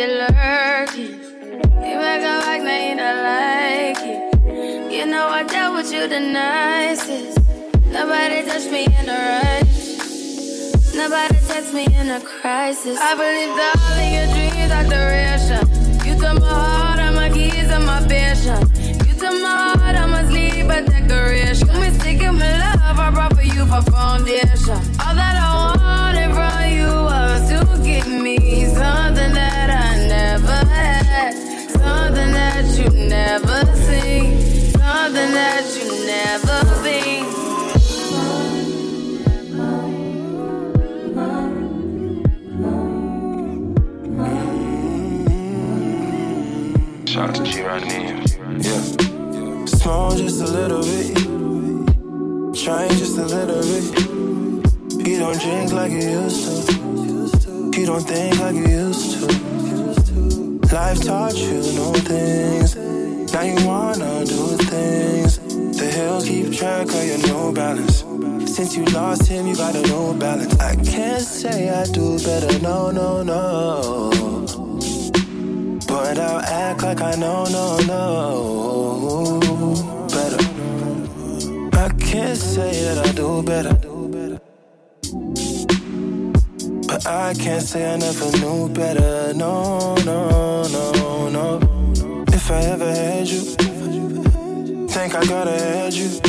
you 0.00 0.06
lurking. 0.06 1.20
You 1.84 1.96
make 2.00 2.24
a 2.24 2.40
like, 2.46 2.62
now 2.62 2.88
you 2.88 2.94
not 2.94 3.16
like 3.28 4.00
it. 4.00 4.92
You 4.92 5.04
know 5.04 5.28
I 5.28 5.42
dealt 5.42 5.74
with 5.76 5.92
you 5.92 6.08
the 6.08 6.20
nicest. 6.20 7.38
Nobody 7.84 8.42
touched 8.46 8.70
me 8.72 8.86
in 8.86 9.08
a 9.08 9.18
rush. 9.30 10.94
Nobody 10.94 11.36
text 11.48 11.74
me 11.74 11.84
in 11.84 12.08
a 12.08 12.20
crisis. 12.20 12.96
I 12.98 13.12
believed 13.20 13.60
all 13.68 13.98
of 14.00 14.08
your 14.16 14.28
dreams 14.32 14.72
are 14.78 14.88
duration. 14.88 15.64
You 16.06 16.14
took 16.18 16.40
my 16.40 16.48
heart, 16.48 16.98
and 17.00 17.16
my 17.16 17.28
keys, 17.28 17.68
and 17.68 17.84
my 17.84 18.00
passion. 18.08 18.60
You 19.06 19.14
took 19.20 19.36
my 19.44 19.76
heart, 19.76 19.96
I 19.96 20.06
must 20.06 20.32
leave 20.32 20.70
a 20.70 20.80
decoration. 20.80 21.68
You 21.68 21.78
mistaken 21.78 22.38
my 22.38 22.50
love, 22.58 22.98
I 22.98 23.10
brought 23.10 23.36
for 23.36 23.42
you 23.42 23.66
for 23.66 23.82
foundation. 23.90 24.80
All 25.02 25.14
that 25.20 25.36
I 25.36 25.50
wanted 25.76 26.30
from 26.32 26.56
you 26.72 26.88
was 27.08 27.50
to 27.50 27.82
give 27.84 28.08
me 28.08 28.64
something 28.64 29.34
that 29.34 29.49
something 31.82 32.32
that 32.32 32.64
you 32.78 32.88
never 33.08 33.60
seen, 33.86 34.26
something 34.72 35.32
that 35.38 35.64
you 35.76 35.86
never 36.06 36.58
been. 36.84 37.24
Shout 47.06 47.28
out 47.28 47.34
to 47.34 47.42
G 47.42 47.62
right. 47.62 47.84
Yeah. 48.66 48.82
Small 49.66 50.16
just 50.16 50.40
a 50.42 50.50
little 50.58 50.82
bit. 50.82 51.16
Train 52.62 52.90
just 52.90 53.18
a 53.18 53.26
little 53.36 53.62
bit. 53.70 53.84
You 55.06 55.18
don't 55.18 55.40
drink 55.40 55.72
like 55.72 55.92
you 55.92 56.08
used 56.22 56.42
to. 56.46 57.80
You 57.80 57.86
don't 57.86 58.02
think 58.02 58.38
like 58.38 58.54
you 58.54 58.68
used 58.68 59.18
to. 59.18 59.69
Life 60.72 61.02
taught 61.02 61.36
you 61.36 61.58
new 61.78 61.92
things. 61.94 62.76
Now 63.34 63.42
you 63.42 63.66
wanna 63.66 64.24
do 64.24 64.56
things. 64.56 65.38
The 65.76 65.84
hills 65.86 66.28
keep 66.28 66.52
track 66.52 66.86
of 66.86 67.04
your 67.04 67.18
new 67.18 67.52
balance. 67.52 68.04
Since 68.54 68.76
you 68.76 68.84
lost 68.84 69.26
him, 69.26 69.48
you 69.48 69.56
got 69.56 69.74
a 69.74 69.82
new 69.82 70.14
balance. 70.16 70.54
I 70.60 70.76
can't 70.76 71.22
say 71.22 71.70
I 71.70 71.86
do 71.86 72.18
better, 72.18 72.56
no, 72.60 72.92
no, 72.92 73.24
no. 73.24 74.10
But 75.88 76.18
I'll 76.20 76.40
act 76.40 76.82
like 76.84 77.00
I 77.00 77.16
know, 77.16 77.46
no, 77.46 77.78
no. 77.90 78.86
Better. 80.06 80.38
I 81.76 81.88
can't 81.98 82.38
say 82.38 82.84
that 82.84 83.04
I 83.08 83.10
do 83.10 83.42
better. 83.42 83.89
But 87.02 87.12
I 87.14 87.34
can't 87.34 87.62
say 87.62 87.90
I 87.90 87.96
never 87.96 88.30
knew 88.38 88.68
better. 88.68 89.32
No, 89.32 89.94
no, 90.04 90.62
no, 90.64 91.28
no. 91.30 92.24
If 92.28 92.50
I 92.50 92.60
ever 92.60 92.90
had 92.90 93.26
you, 93.26 93.40
think 94.86 95.14
I 95.14 95.24
gotta 95.24 95.52
had 95.52 95.94
you. 95.94 96.20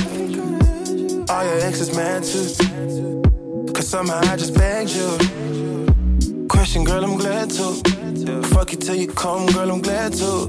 All 1.27 1.43
your 1.43 1.60
exes 1.60 1.93
mad 1.93 2.23
too. 2.23 3.73
Cause 3.73 3.88
somehow 3.89 4.22
I 4.22 4.38
just 4.38 4.53
begged 4.53 4.91
you. 4.91 6.48
Question, 6.48 6.85
girl, 6.85 7.03
I'm 7.03 7.18
glad 7.18 7.49
to. 7.49 8.43
Fuck 8.53 8.72
you 8.72 8.77
till 8.77 8.95
you 8.95 9.07
come, 9.07 9.48
girl, 9.48 9.72
I'm 9.72 9.81
glad 9.81 10.14
to. 10.14 10.48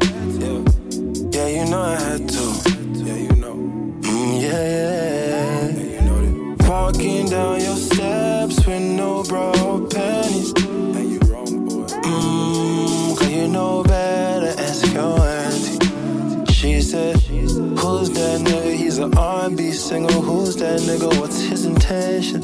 Yeah, 1.32 1.48
you 1.48 1.64
know 1.68 1.82
I 1.82 1.96
had 1.96 2.28
to. 2.28 2.44
Yeah, 2.94 3.16
you 3.16 3.36
know. 3.42 3.54
Mm, 4.02 4.40
yeah, 4.40 5.72
yeah. 5.80 6.68
Walking 6.68 7.28
down 7.28 7.60
your 7.60 7.76
with 8.66 8.82
no 8.82 9.22
bra 9.24 9.52
panties. 9.88 10.52
And 10.56 11.10
you 11.12 11.18
wrong, 11.30 11.66
boy. 11.66 11.86
Mmm, 11.86 13.18
cause 13.18 13.30
you 13.30 13.48
know 13.48 13.82
better, 13.82 14.54
ask 14.60 14.92
your 14.92 15.18
auntie. 15.20 16.52
She 16.52 16.80
said, 16.80 17.16
Who's 17.16 18.10
that 18.10 18.40
nigga? 18.40 18.74
He's 18.74 18.98
an 18.98 19.16
R&B 19.16 19.72
singer. 19.72 20.12
Who's 20.12 20.56
that 20.56 20.80
nigga? 20.80 21.18
What's 21.20 21.40
his 21.40 21.64
intention? 21.64 22.42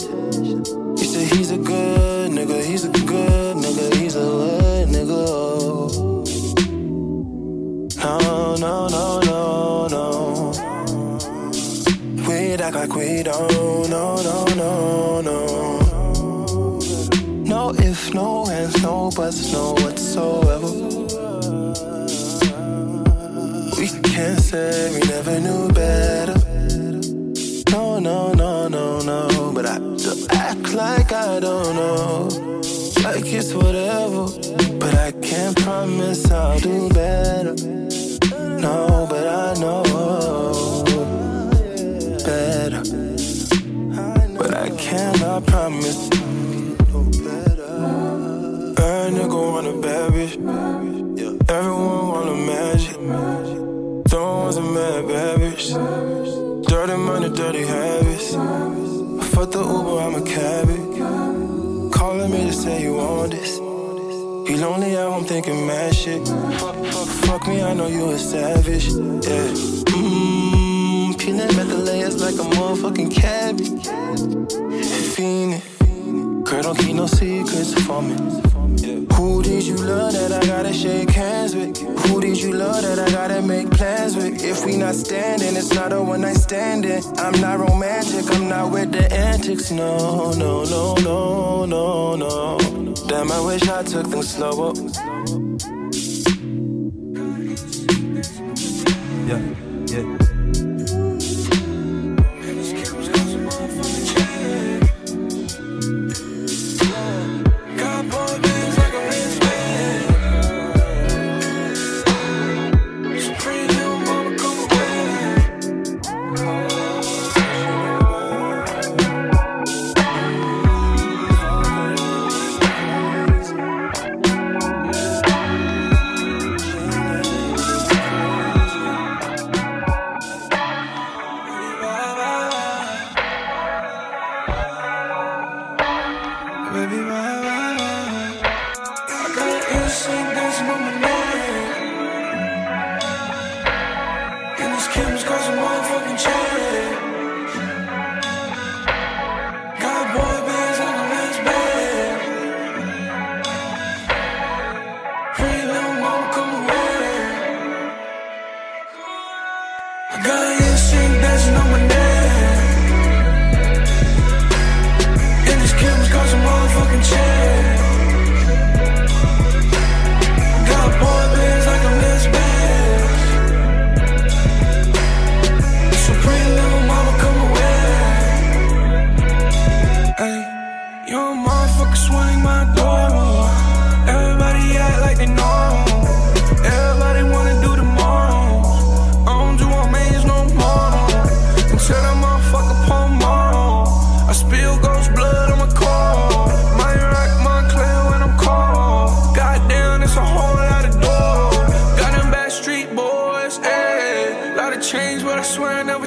You 0.99 1.05
said 1.05 1.37
he's 1.37 1.51
a 1.51 1.59
good 1.59 2.31
nigga, 2.31 2.65
he's 2.65 2.85
a 2.85 2.91
good 2.91 3.57
nigga, 3.57 3.95
he's 3.97 4.17
a 4.17 4.21
good 4.21 4.89
nigga. 4.89 5.49
No, 8.03 8.57
no, 8.57 8.89
no, 8.89 9.21
no, 9.21 9.87
no. 9.89 10.53
We'd 12.27 12.61
act 12.61 12.75
like 12.75 12.95
we 12.95 13.23
don't, 13.23 13.91
no, 13.91 14.17
no, 14.23 14.45
no, 14.57 15.21
no. 15.21 15.48
If, 17.77 18.15
no 18.15 18.47
ands, 18.49 18.83
no 18.83 19.11
buts, 19.15 19.53
no 19.53 19.73
whatsoever. 19.75 20.71
We 23.77 23.89
can't 24.03 24.41
say 24.41 24.91
we 24.95 25.01
never 25.07 25.39
knew 25.39 25.69
better. 25.73 26.35
No, 27.71 27.99
no, 27.99 28.33
no, 28.33 28.69
no, 28.69 29.01
no. 29.01 29.53
But 29.53 29.67
I 29.67 29.77
act 30.31 30.73
like 30.73 31.13
I 31.13 31.41
don't 31.41 31.77
know. 31.77 32.29
Like 33.05 33.27
it's 33.27 33.53
whatever. 33.53 34.29
But 34.79 34.95
I 34.95 35.13
can't 35.21 35.57
promise 35.59 36.31
I'll 36.31 36.59
do 36.59 36.89
better. 36.89 37.55
No, 38.59 39.07
but 39.11 39.27
I 39.27 39.55
know 39.61 39.83
better. 42.25 42.83
But 44.39 44.55
I 44.55 44.71
cannot 44.71 45.45
promise. 45.45 46.28
Dirty 55.71 56.97
money, 56.97 57.29
dirty 57.29 57.67
habits. 57.67 58.35
Fuck 59.35 59.51
the 59.51 59.61
Uber, 59.61 59.99
I'm 60.01 60.15
a 60.15 60.23
cabbie. 60.23 61.91
Calling 61.91 62.31
me 62.31 62.47
to 62.47 62.53
say 62.55 62.83
you 62.83 62.95
want 62.95 63.33
this. 63.33 63.59
You 63.59 64.57
lonely 64.57 64.97
at 64.97 65.07
home 65.07 65.25
thinking 65.25 65.67
mad 65.67 65.95
shit. 65.95 66.27
Fuck, 66.27 66.77
fuck, 66.87 67.09
fuck 67.09 67.49
me, 67.49 67.63
I 67.63 67.75
know 67.75 67.87
you 67.87 68.11
a 68.13 68.19
savage. 68.19 68.87
Yeah. 68.87 69.53
Mmm, 69.93 71.17
back 71.55 71.67
the 71.67 71.77
layers 71.77 72.19
like 72.19 72.37
a 72.37 72.49
motherfucking 72.57 73.15
cabbie. 73.15 73.65
Fiending. 75.15 75.78
Girl, 76.49 76.63
don't 76.63 76.79
keep 76.79 76.95
no 76.95 77.07
secrets 77.07 77.75
for 77.85 78.01
me. 78.01 78.17
Who 79.17 79.43
did 79.43 79.65
you 79.65 79.77
love 79.77 80.15
that 80.15 80.33
I 80.33 80.47
gotta 80.47 80.73
shake 80.73 81.11
hands 81.11 81.55
with? 81.55 81.77
Who 81.77 82.23
did 82.23 82.41
you 82.41 82.55
love 82.55 82.81
that 82.81 82.99
I 82.99 83.11
gotta 83.11 83.43
make 83.43 83.71
plans 83.71 84.17
with? 84.17 84.43
If 84.43 84.65
we 84.65 84.79
not 84.79 84.95
standing, 84.95 85.57
it's 85.57 85.75
not 85.75 85.93
a 85.93 86.03
one 86.03 86.23
night 86.23 86.37
standing. 86.37 87.03
I'm 87.19 87.39
not 87.43 87.59
romantic, 87.59 88.25
I'm 88.35 88.49
not 88.49 88.73
with 88.73 88.93
the 88.93 89.13
antics. 89.13 89.71
No, 89.71 90.33
no, 90.33 90.65
no, 90.65 90.95
no, 90.95 91.67
no, 91.67 92.17
no. 92.17 92.95
Damn, 93.09 93.31
I 93.31 93.41
wish 93.41 93.69
I 93.69 93.83
took 93.83 94.07
things 94.07 94.31
slower. 94.31 94.73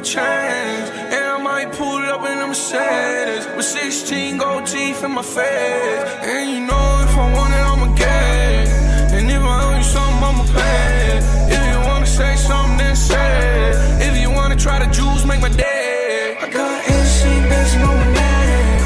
Change. 0.03 0.89
And 1.13 1.25
I 1.25 1.37
might 1.41 1.71
pull 1.73 2.01
up 2.13 2.25
in 2.29 2.37
a 2.39 2.47
Mercedes. 2.47 3.45
With 3.55 3.65
16 3.65 4.37
gold 4.37 4.65
teeth 4.65 5.03
in 5.03 5.11
my 5.11 5.21
face. 5.21 6.03
And 6.23 6.49
you 6.51 6.59
know 6.65 7.05
if 7.05 7.17
I 7.17 7.33
want 7.33 7.53
it, 7.53 7.63
I'ma 7.71 7.87
get 7.95 8.67
it. 8.67 9.13
And 9.15 9.29
if 9.29 9.41
I 9.41 9.63
owe 9.63 9.77
you 9.77 9.83
something, 9.83 10.23
I'ma 10.29 10.43
pay 10.57 11.17
it. 11.17 11.23
If 11.53 11.61
you 11.71 11.79
wanna 11.87 12.05
say 12.05 12.35
something, 12.35 12.77
then 12.77 12.95
say 12.95 13.69
it. 13.69 13.75
If 14.07 14.17
you 14.21 14.31
wanna 14.31 14.55
try 14.55 14.79
to 14.79 14.89
juice, 14.91 15.25
make 15.25 15.41
my 15.41 15.49
day. 15.49 16.37
I 16.41 16.49
got 16.49 16.89
instinct 16.89 17.49
dancing 17.49 17.81
on 17.81 17.95
my 18.01 18.09
neck. 18.19 18.81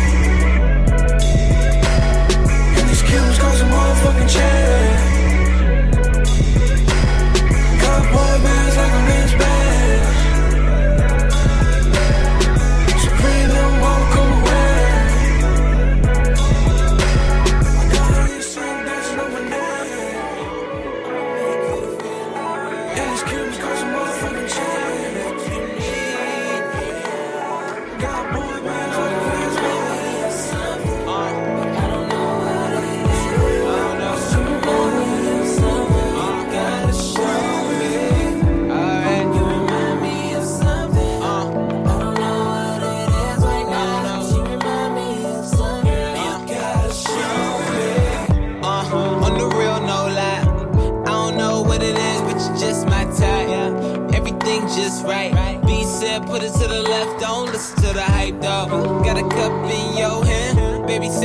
And 2.78 2.90
these 2.90 3.04
killers 3.04 3.38
cause 3.40 3.62
a 3.62 3.66
motherfucking 3.66 4.30
check. 4.30 5.15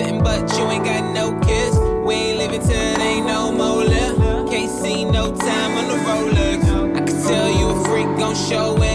Sitting, 0.00 0.22
but 0.22 0.40
you 0.56 0.64
ain't 0.70 0.84
got 0.84 1.14
no 1.14 1.38
kids. 1.40 1.76
We 2.06 2.14
ain't 2.14 2.38
living 2.38 2.60
till 2.60 2.70
it 2.70 2.98
ain't 2.98 3.26
no 3.26 3.52
more 3.52 3.84
left. 3.84 4.50
Can't 4.50 4.70
see 4.70 5.04
no 5.04 5.34
time 5.34 5.72
on 5.78 5.86
the 5.88 5.98
Rolex. 6.06 6.96
I 6.96 7.00
can 7.06 7.22
tell 7.28 7.50
you 7.58 7.68
a 7.70 7.84
freak 7.84 8.06
gon' 8.18 8.34
show 8.34 8.76
it. 8.82 8.89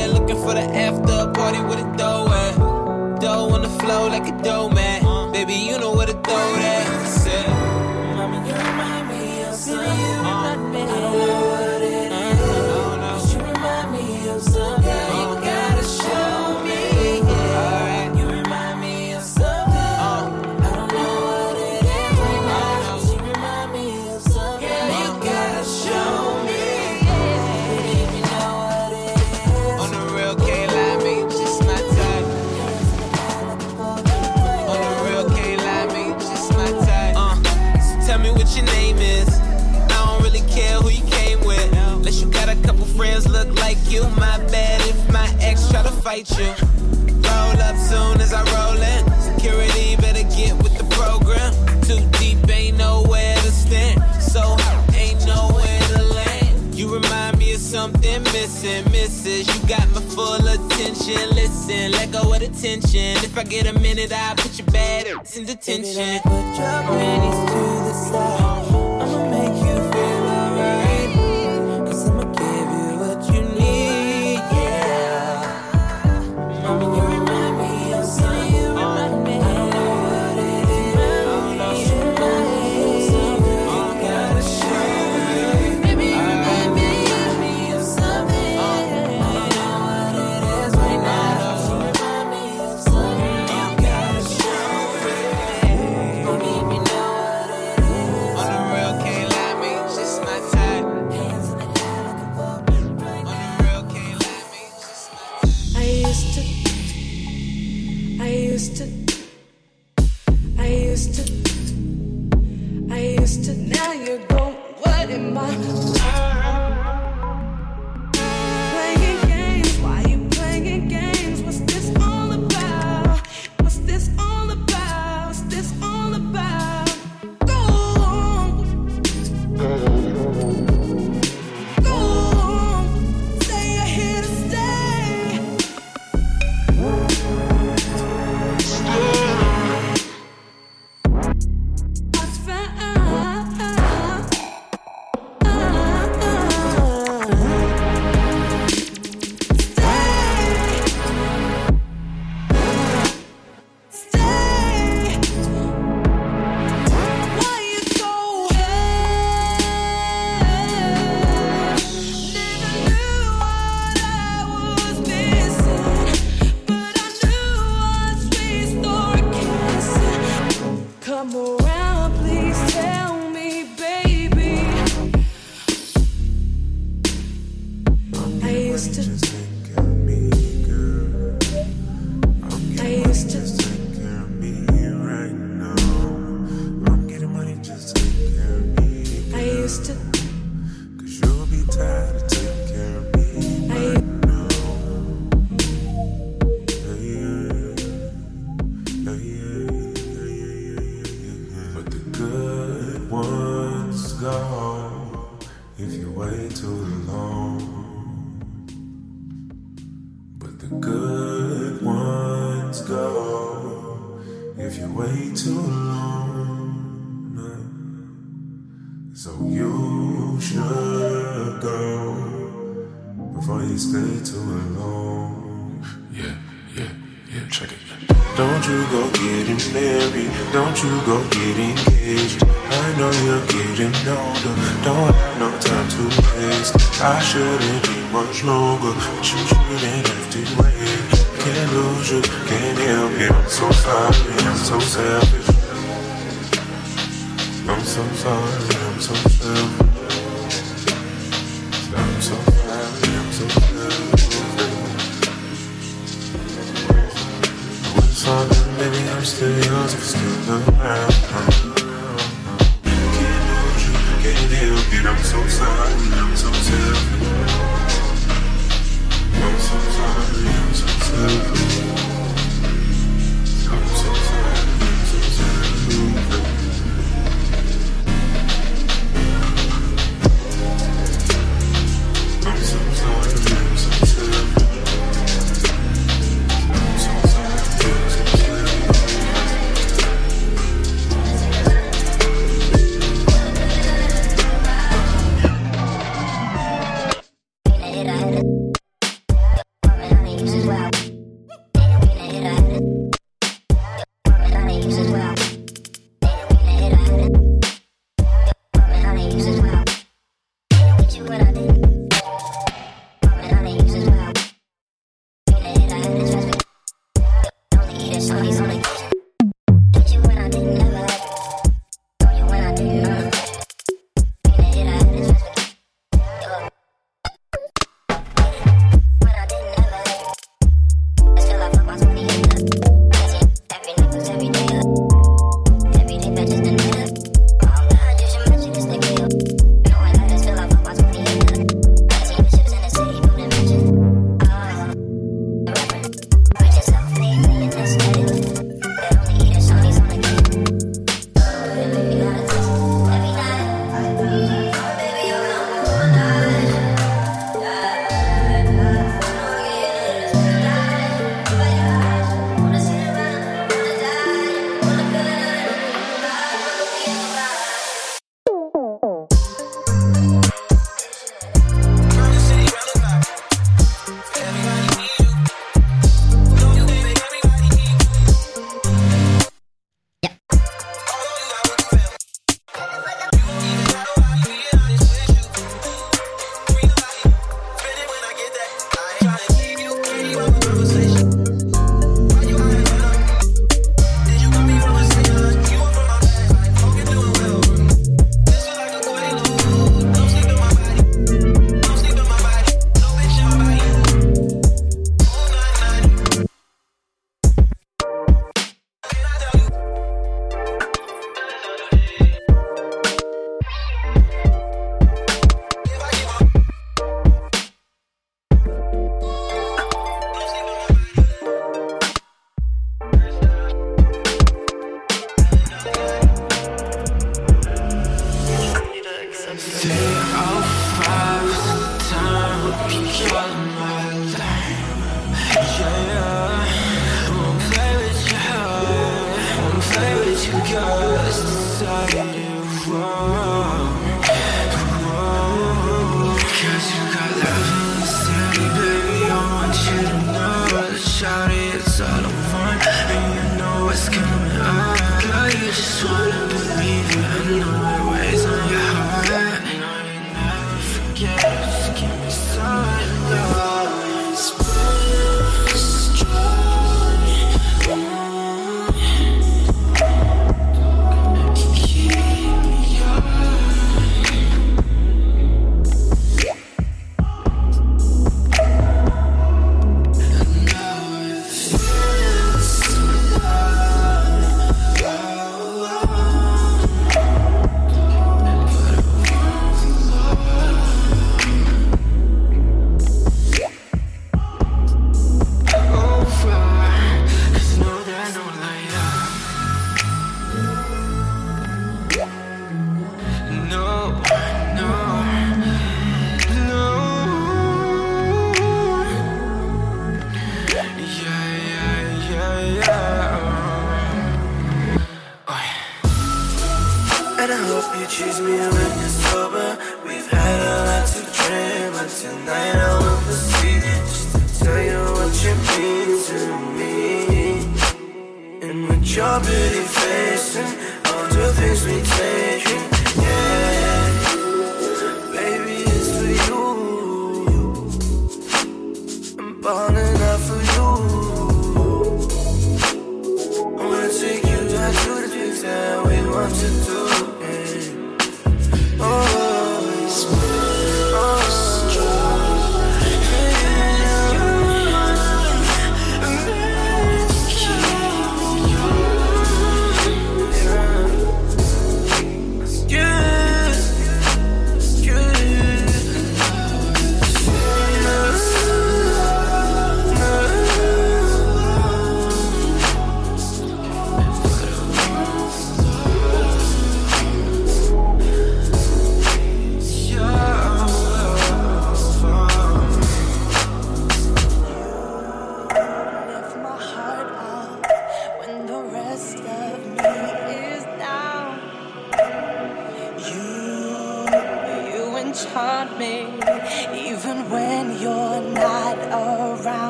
with 46.30 46.40
you. 46.40 47.22
Roll 47.30 47.60
up 47.62 47.76
soon 47.78 48.22
as 48.22 48.34
I 48.34 48.44
roll 48.54 48.82
in. 48.82 49.22
Security 49.22 49.96
better 49.98 50.24
get 50.36 50.56
with 50.58 50.78
the 50.78 50.86
program. 50.96 51.54
Too 51.82 52.02
deep, 52.20 52.50
ain't 52.50 52.78
nowhere 52.78 53.36
to 53.36 53.52
stand. 53.52 54.02
So 54.22 54.58
ain't 54.94 55.26
nowhere 55.26 55.80
to 55.94 56.04
land. 56.04 56.76
You 56.76 56.94
remind 56.94 57.38
me 57.38 57.54
of 57.54 57.62
something 57.62 58.24
missing, 58.24 58.84
misses. 58.92 59.48
You 59.48 59.68
got 59.68 59.88
my 59.90 60.02
full 60.02 60.48
attention. 60.48 61.30
Listen, 61.32 61.92
let 61.92 62.12
go 62.12 62.34
of 62.34 62.40
the 62.40 62.50
tension. 62.50 63.18
If 63.24 63.38
I 63.38 63.44
get 63.44 63.68
a 63.68 63.74
minute, 63.80 64.12
I'll 64.12 64.36
put 64.36 64.58
your 64.58 64.68
bad 64.68 65.08
in 65.08 65.46
detention. 65.46 66.20
Put 66.22 66.58
your 66.58 66.82
panties 66.90 67.52
to 67.52 67.60
the 67.88 67.94
side. 67.94 68.55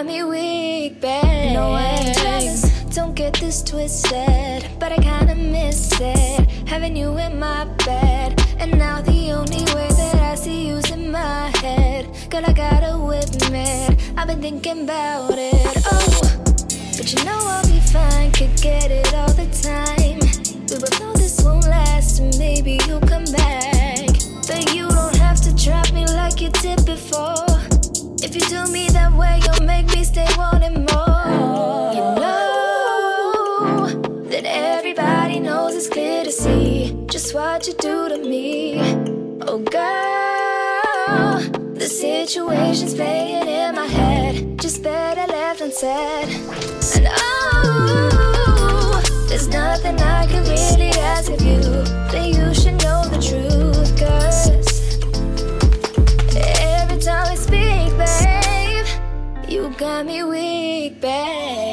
got 0.00 0.06
me 0.06 0.22
weak, 0.22 0.98
babe. 0.98 1.52
No, 1.52 1.74
I'm 1.74 2.14
jealous. 2.14 2.62
Don't 2.94 3.14
get 3.14 3.34
this 3.34 3.62
twisted, 3.62 4.66
but 4.78 4.92
I 4.92 4.96
kinda 4.96 5.34
miss 5.34 5.92
it. 6.00 6.48
Having 6.66 6.96
you 6.96 7.18
in 7.18 7.38
my 7.38 7.66
bed, 7.84 8.42
and 8.58 8.78
now 8.78 9.02
the 9.02 9.32
only 9.32 9.64
way 9.74 9.88
that 10.00 10.14
I 10.14 10.36
see 10.36 10.68
you's 10.68 10.90
in 10.90 11.10
my 11.10 11.50
head. 11.58 12.06
Girl, 12.30 12.46
I 12.46 12.52
gotta 12.54 12.94
admit, 12.94 14.00
I've 14.16 14.26
been 14.26 14.40
thinking 14.40 14.84
about 14.84 15.34
it. 15.36 15.76
Oh, 15.92 16.22
but 16.96 17.12
you 17.12 17.22
know 17.26 17.40
I'll 17.54 17.66
be 17.66 17.80
fine, 17.80 18.32
could 18.32 18.56
get 18.62 18.90
it 18.90 19.12
all 19.12 19.34
the 19.42 19.48
time. 19.70 20.20
We 20.70 20.76
both 20.80 20.98
know 20.98 21.12
this 21.12 21.42
won't 21.44 21.66
last, 21.66 22.20
and 22.20 22.32
maybe 22.38 22.80
you'll 22.86 23.06
come 23.12 23.26
back. 23.36 24.08
But 24.48 24.74
you 24.74 24.88
don't 24.88 25.16
have 25.16 25.42
to 25.42 25.54
trap 25.54 25.92
me 25.92 26.06
like 26.06 26.40
you 26.40 26.48
did 26.48 26.86
before. 26.86 27.49
Do 28.50 28.66
me 28.72 28.88
that 28.88 29.12
way, 29.12 29.40
you 29.46 29.64
make 29.64 29.86
me 29.94 30.02
stay 30.02 30.26
wanting 30.36 30.84
more. 30.86 31.92
You 31.94 32.02
know 32.18 33.86
that 34.24 34.44
everybody 34.44 35.38
knows 35.38 35.76
it's 35.76 35.88
clear 35.88 36.24
to 36.24 36.32
see 36.32 36.96
just 37.06 37.32
what 37.32 37.68
you 37.68 37.74
do 37.74 38.08
to 38.08 38.18
me. 38.18 38.80
Oh, 39.42 39.60
girl, 39.60 41.38
the 41.74 41.86
situation's 41.86 42.94
playing 42.94 43.46
in 43.46 43.76
my 43.76 43.86
head. 43.86 44.58
Just 44.58 44.82
better 44.82 45.28
left 45.32 45.60
unsaid. 45.60 46.28
And 46.96 47.06
oh, 47.08 49.00
there's 49.28 49.46
nothing 49.46 50.00
I 50.00 50.26
can 50.26 50.42
really 50.42 50.90
ask 50.98 51.30
of 51.30 51.40
you. 51.40 51.60
That 52.10 52.26
you 52.26 52.52
should 52.52 52.82
know 52.82 53.04
the 53.04 53.20
truth. 53.22 53.69
got 59.80 60.04
me 60.04 60.22
weak, 60.22 61.00
babe. 61.00 61.69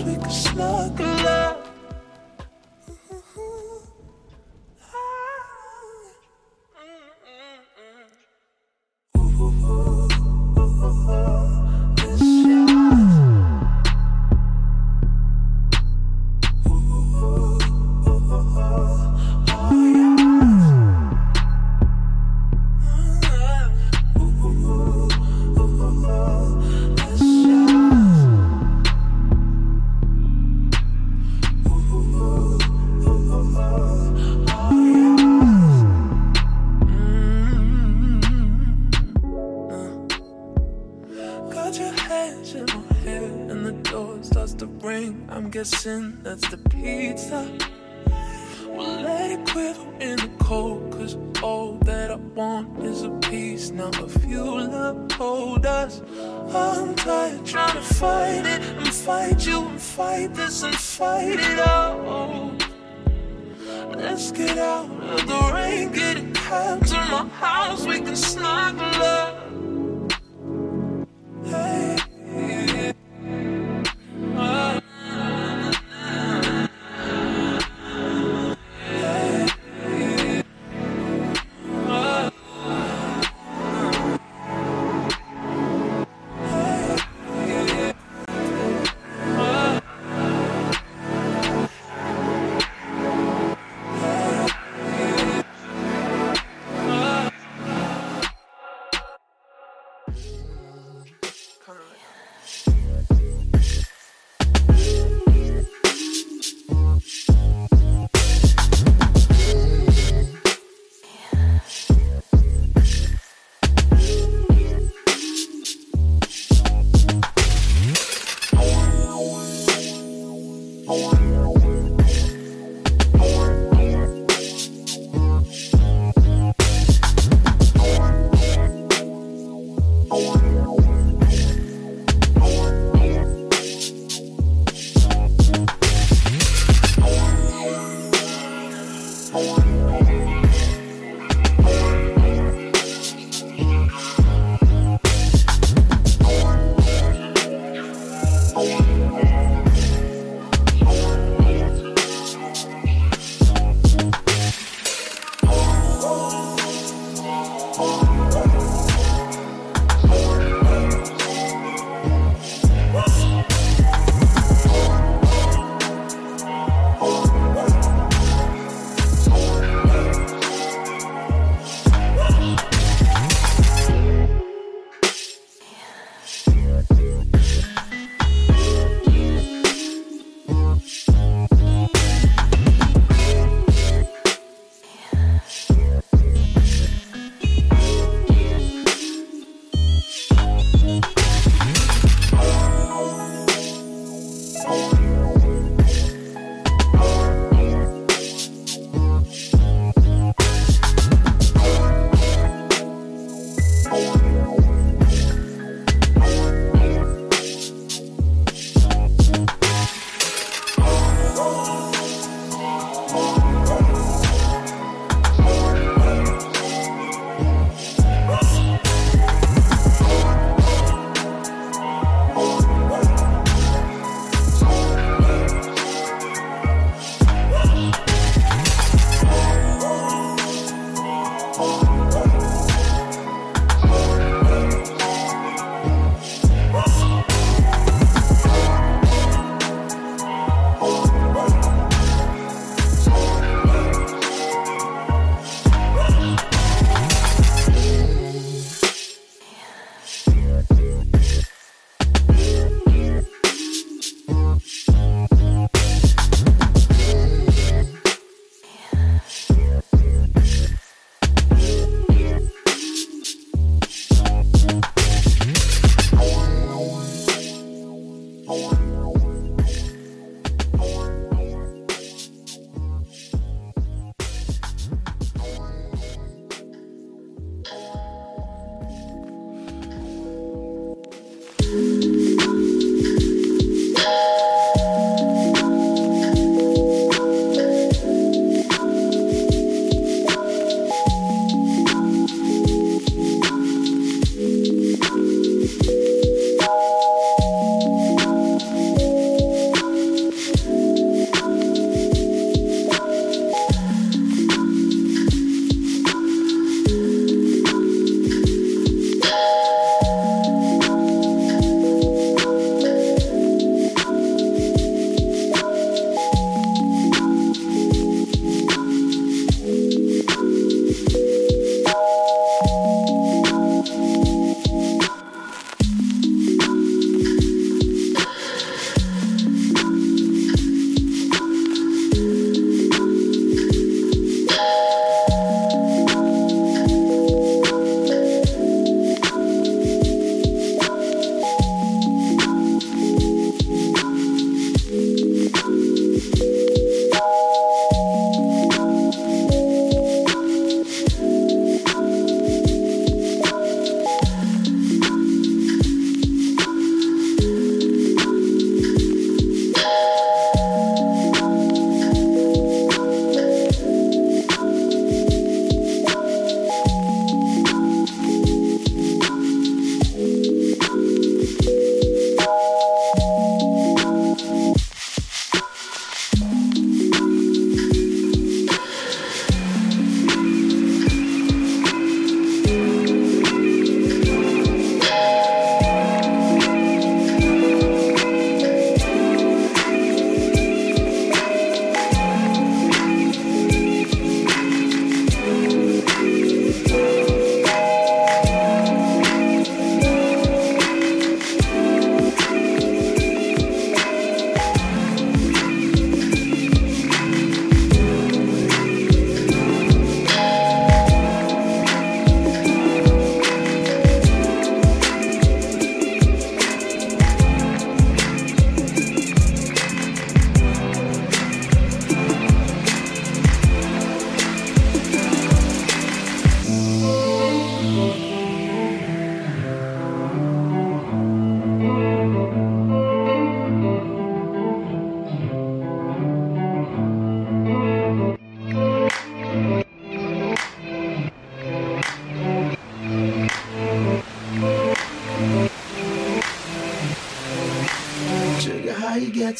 We 0.00 0.16
could 0.16 0.32
snuggle 0.32 1.06
up. 1.06 1.51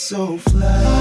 so 0.02 0.36
fly. 0.36 0.91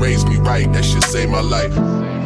raised 0.00 0.28
me 0.28 0.36
right. 0.38 0.72
That 0.72 0.84
shit 0.84 1.04
saved 1.04 1.30
my 1.30 1.40
life. 1.40 2.19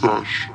Sesh. 0.00 0.47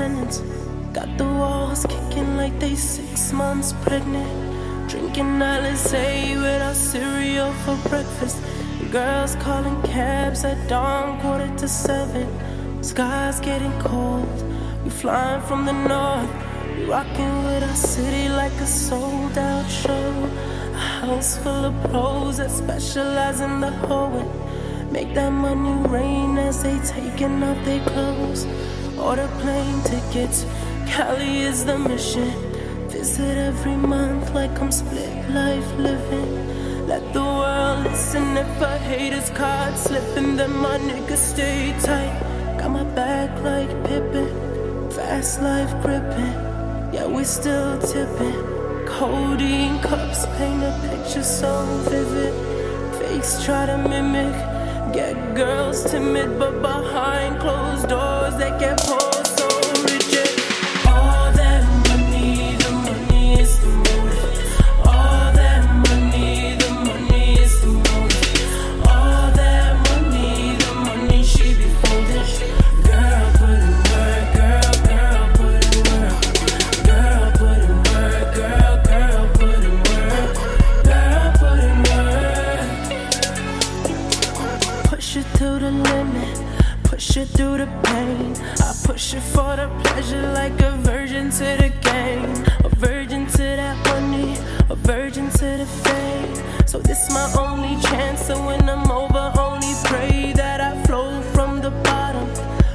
Tenants. 0.00 0.38
Got 0.96 1.10
the 1.18 1.28
walls 1.40 1.84
kicking 1.92 2.36
like 2.40 2.56
they 2.58 2.74
six 2.74 3.32
months 3.32 3.68
pregnant. 3.84 4.32
Drinking 4.90 5.32
Alizé 5.50 6.36
without 6.44 6.78
cereal 6.90 7.52
for 7.64 7.76
breakfast. 7.88 8.38
Girls 8.90 9.34
calling 9.44 9.78
cabs 9.82 10.40
at 10.50 10.58
dawn, 10.68 11.20
quarter 11.20 11.50
to 11.60 11.68
seven. 11.68 12.28
Sky's 12.82 13.38
getting 13.48 13.76
cold. 13.88 14.36
We 14.84 14.90
flying 14.90 15.42
from 15.48 15.60
the 15.68 15.76
north. 15.92 16.32
Rocking 16.92 17.34
with 17.46 17.62
our 17.70 17.80
city 17.92 18.26
like 18.40 18.56
a 18.66 18.66
sold 18.66 19.36
out 19.36 19.68
show. 19.82 20.12
A 20.80 20.84
house 21.00 21.36
full 21.42 21.64
of 21.70 21.74
pros 21.90 22.38
that 22.38 22.50
specialize 22.50 23.40
in 23.40 23.60
the 23.60 23.72
hoeing. 23.86 24.30
Make 24.90 25.12
that 25.14 25.32
money 25.46 25.76
rain 25.88 26.38
as 26.38 26.62
they 26.64 26.78
taking 26.96 27.42
off 27.48 27.58
their 27.66 27.84
clothes. 27.90 28.46
Order 29.00 29.28
plane 29.40 29.82
tickets, 29.82 30.44
Cali 30.86 31.40
is 31.40 31.64
the 31.64 31.78
mission. 31.78 32.30
Visit 32.88 33.36
every 33.38 33.74
month 33.74 34.32
like 34.34 34.60
I'm 34.60 34.70
split 34.70 35.30
life 35.30 35.70
living. 35.78 36.86
Let 36.86 37.12
the 37.12 37.22
world 37.22 37.84
listen 37.84 38.36
if 38.36 38.60
a 38.60 38.78
hater's 38.78 39.30
card 39.30 39.76
slipping, 39.76 40.36
then 40.36 40.52
my 40.52 40.76
niggas 40.78 41.16
stay 41.32 41.74
tight. 41.80 42.14
Got 42.58 42.70
my 42.70 42.84
back 42.84 43.30
like 43.42 43.70
Pippen, 43.84 44.90
fast 44.90 45.40
life 45.42 45.72
gripping. 45.82 46.34
Yeah, 46.92 47.06
we 47.06 47.24
still 47.24 47.78
tipping. 47.80 48.38
Codeine 48.86 49.80
cups 49.80 50.26
paint 50.36 50.62
a 50.62 50.72
picture 50.88 51.22
so 51.22 51.64
vivid. 51.88 52.34
Fakes 52.98 53.42
try 53.44 53.66
to 53.66 53.78
mimic. 53.78 54.34
Get 54.92 55.29
girls 55.40 55.90
timid, 55.90 56.38
but 56.38 56.60
behind 56.60 57.40
closed 57.40 57.88
doors 57.88 58.36
they 58.36 58.50
get 58.60 58.78
pulled 58.80 58.99
to 91.40 91.56
the 91.56 91.72
game. 91.80 92.44
A 92.66 92.68
virgin 92.68 93.26
to 93.26 93.38
that 93.38 93.76
money, 93.88 94.36
a 94.68 94.74
virgin 94.74 95.30
to 95.30 95.48
the 95.60 95.68
fame. 95.84 96.34
So 96.66 96.78
this 96.78 97.10
my 97.14 97.26
only 97.38 97.80
chance, 97.80 98.26
so 98.26 98.34
when 98.44 98.68
I'm 98.68 98.90
over, 98.90 99.32
only 99.40 99.72
pray 99.84 100.34
that 100.34 100.60
I 100.60 100.70
flow 100.84 101.22
from 101.32 101.62
the 101.62 101.70
bottom 101.88 102.28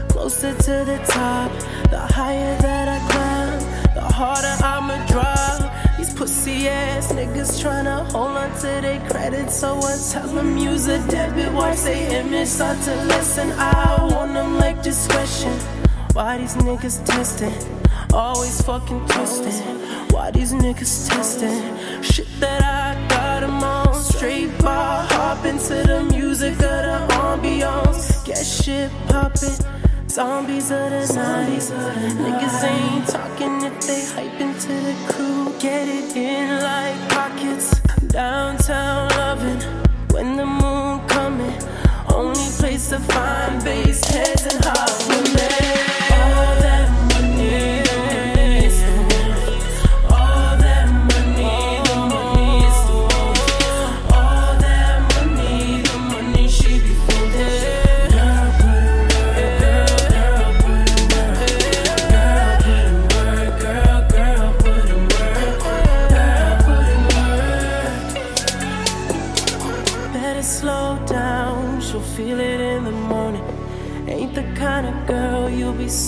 closer 0.10 0.52
to 0.68 0.76
the 0.92 1.00
top. 1.06 1.52
The 1.92 2.00
higher 2.18 2.58
that 2.66 2.88
I 2.98 3.00
climb, 3.12 3.60
the 3.94 4.02
harder 4.02 4.56
I'ma 4.74 4.98
drop. 5.12 5.62
These 6.00 6.16
pussy 6.16 6.68
ass 6.68 7.12
niggas 7.14 7.62
tryna 7.62 8.10
hold 8.12 8.36
on 8.36 8.50
to 8.62 8.72
their 8.86 9.00
credit, 9.12 9.52
so 9.52 9.78
I 9.78 9.96
tell 10.12 10.30
them 10.30 10.58
use 10.58 10.88
a 10.88 10.98
debit. 11.08 11.54
Watch 11.54 11.82
they 11.82 12.20
image 12.20 12.48
start 12.48 12.82
to 12.86 12.96
listen. 13.14 13.52
I 13.52 14.10
want 14.12 14.34
them 14.34 14.58
like 14.58 14.82
discretion. 14.82 15.54
Why 16.14 16.40
these 16.40 16.56
niggas 16.56 17.06
testing? 17.06 17.75
Always 18.16 18.62
fucking 18.62 19.06
twisting. 19.10 19.52
Why 20.12 20.32
these 20.32 20.54
niggas 20.54 21.10
testing? 21.10 22.02
Shit 22.02 22.28
that 22.40 22.64
I 22.64 22.96
got 23.10 23.44
'em 23.44 23.62
on. 23.62 23.94
Straight 23.94 24.58
bar, 24.60 25.06
hop 25.10 25.46
into 25.46 25.84
the 25.84 26.04
music 26.04 26.54
of 26.54 26.82
the 26.88 26.98
ambiance. 27.10 28.24
Get 28.24 28.46
shit 28.46 28.90
poppin'. 29.10 29.58
Zombies 30.08 30.72
of 30.72 30.92
the 30.92 31.04
night. 31.14 31.60
Niggas 32.24 32.64
ain't 32.64 33.06
talking 33.10 33.62
if 33.70 33.86
they 33.86 34.02
hyping 34.16 34.56
to 34.64 34.74
the 34.88 34.96
crew. 35.12 35.54
Get 35.60 35.90
it 35.90 36.16
in 36.16 36.62
like 36.64 36.98
pockets. 37.10 37.68
Downtown 38.08 39.10
loving 39.18 39.62
when 40.14 40.38
the 40.38 40.46
moon 40.46 41.02
coming. 41.08 41.58
Only 42.08 42.48
place 42.60 42.88
to 42.92 43.00
find 43.12 43.62
bass 43.66 44.06
heads 44.06 44.46
and 44.46 44.64
hot 44.64 44.96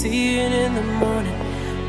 be 0.03 0.10
seeing 0.10 0.52
in 0.52 0.76
the 0.76 0.82
morning. 0.82 1.40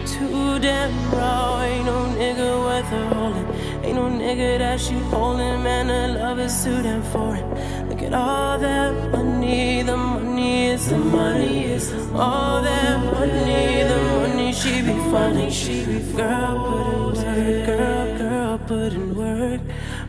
Too 0.07 0.59
damn 0.59 0.93
raw, 1.13 1.63
ain't 1.63 1.85
no 1.85 1.99
nigga 2.17 2.65
worth 2.65 2.87
her 2.87 3.07
holding. 3.15 3.47
Ain't 3.85 3.97
no 3.97 4.09
nigga 4.09 4.59
that 4.59 4.81
she 4.81 4.95
holding, 4.95 5.63
man. 5.63 5.89
Her 5.89 6.19
love 6.19 6.39
is 6.39 6.65
too 6.65 6.83
damn 6.83 7.03
foreign. 7.03 7.49
Look 7.89 8.03
at 8.03 8.15
all 8.15 8.59
that 8.59 9.11
money, 9.11 9.83
the 9.83 9.97
money 9.97 10.67
is 10.67 10.89
the 10.89 10.99
money. 10.99 11.65
Is 11.65 11.93
all 12.15 12.63
that 12.63 12.99
money, 13.13 13.83
the 13.83 13.99
money 14.19 14.53
she 14.53 14.83
be 14.83 14.95
funding. 15.11 15.51
She 15.51 15.85
be 15.85 15.99
girl 16.13 16.65
put 16.67 17.27
in 17.27 17.55
work, 17.55 17.67
girl, 17.67 18.19
girl 18.19 18.59
put 18.59 18.93
in 18.93 19.17
work, 19.17 19.61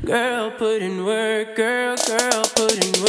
girl 0.05 0.51
put 0.51 0.81
in 0.81 1.05
work, 1.05 1.55
girl, 1.55 1.95
girl. 2.07 3.08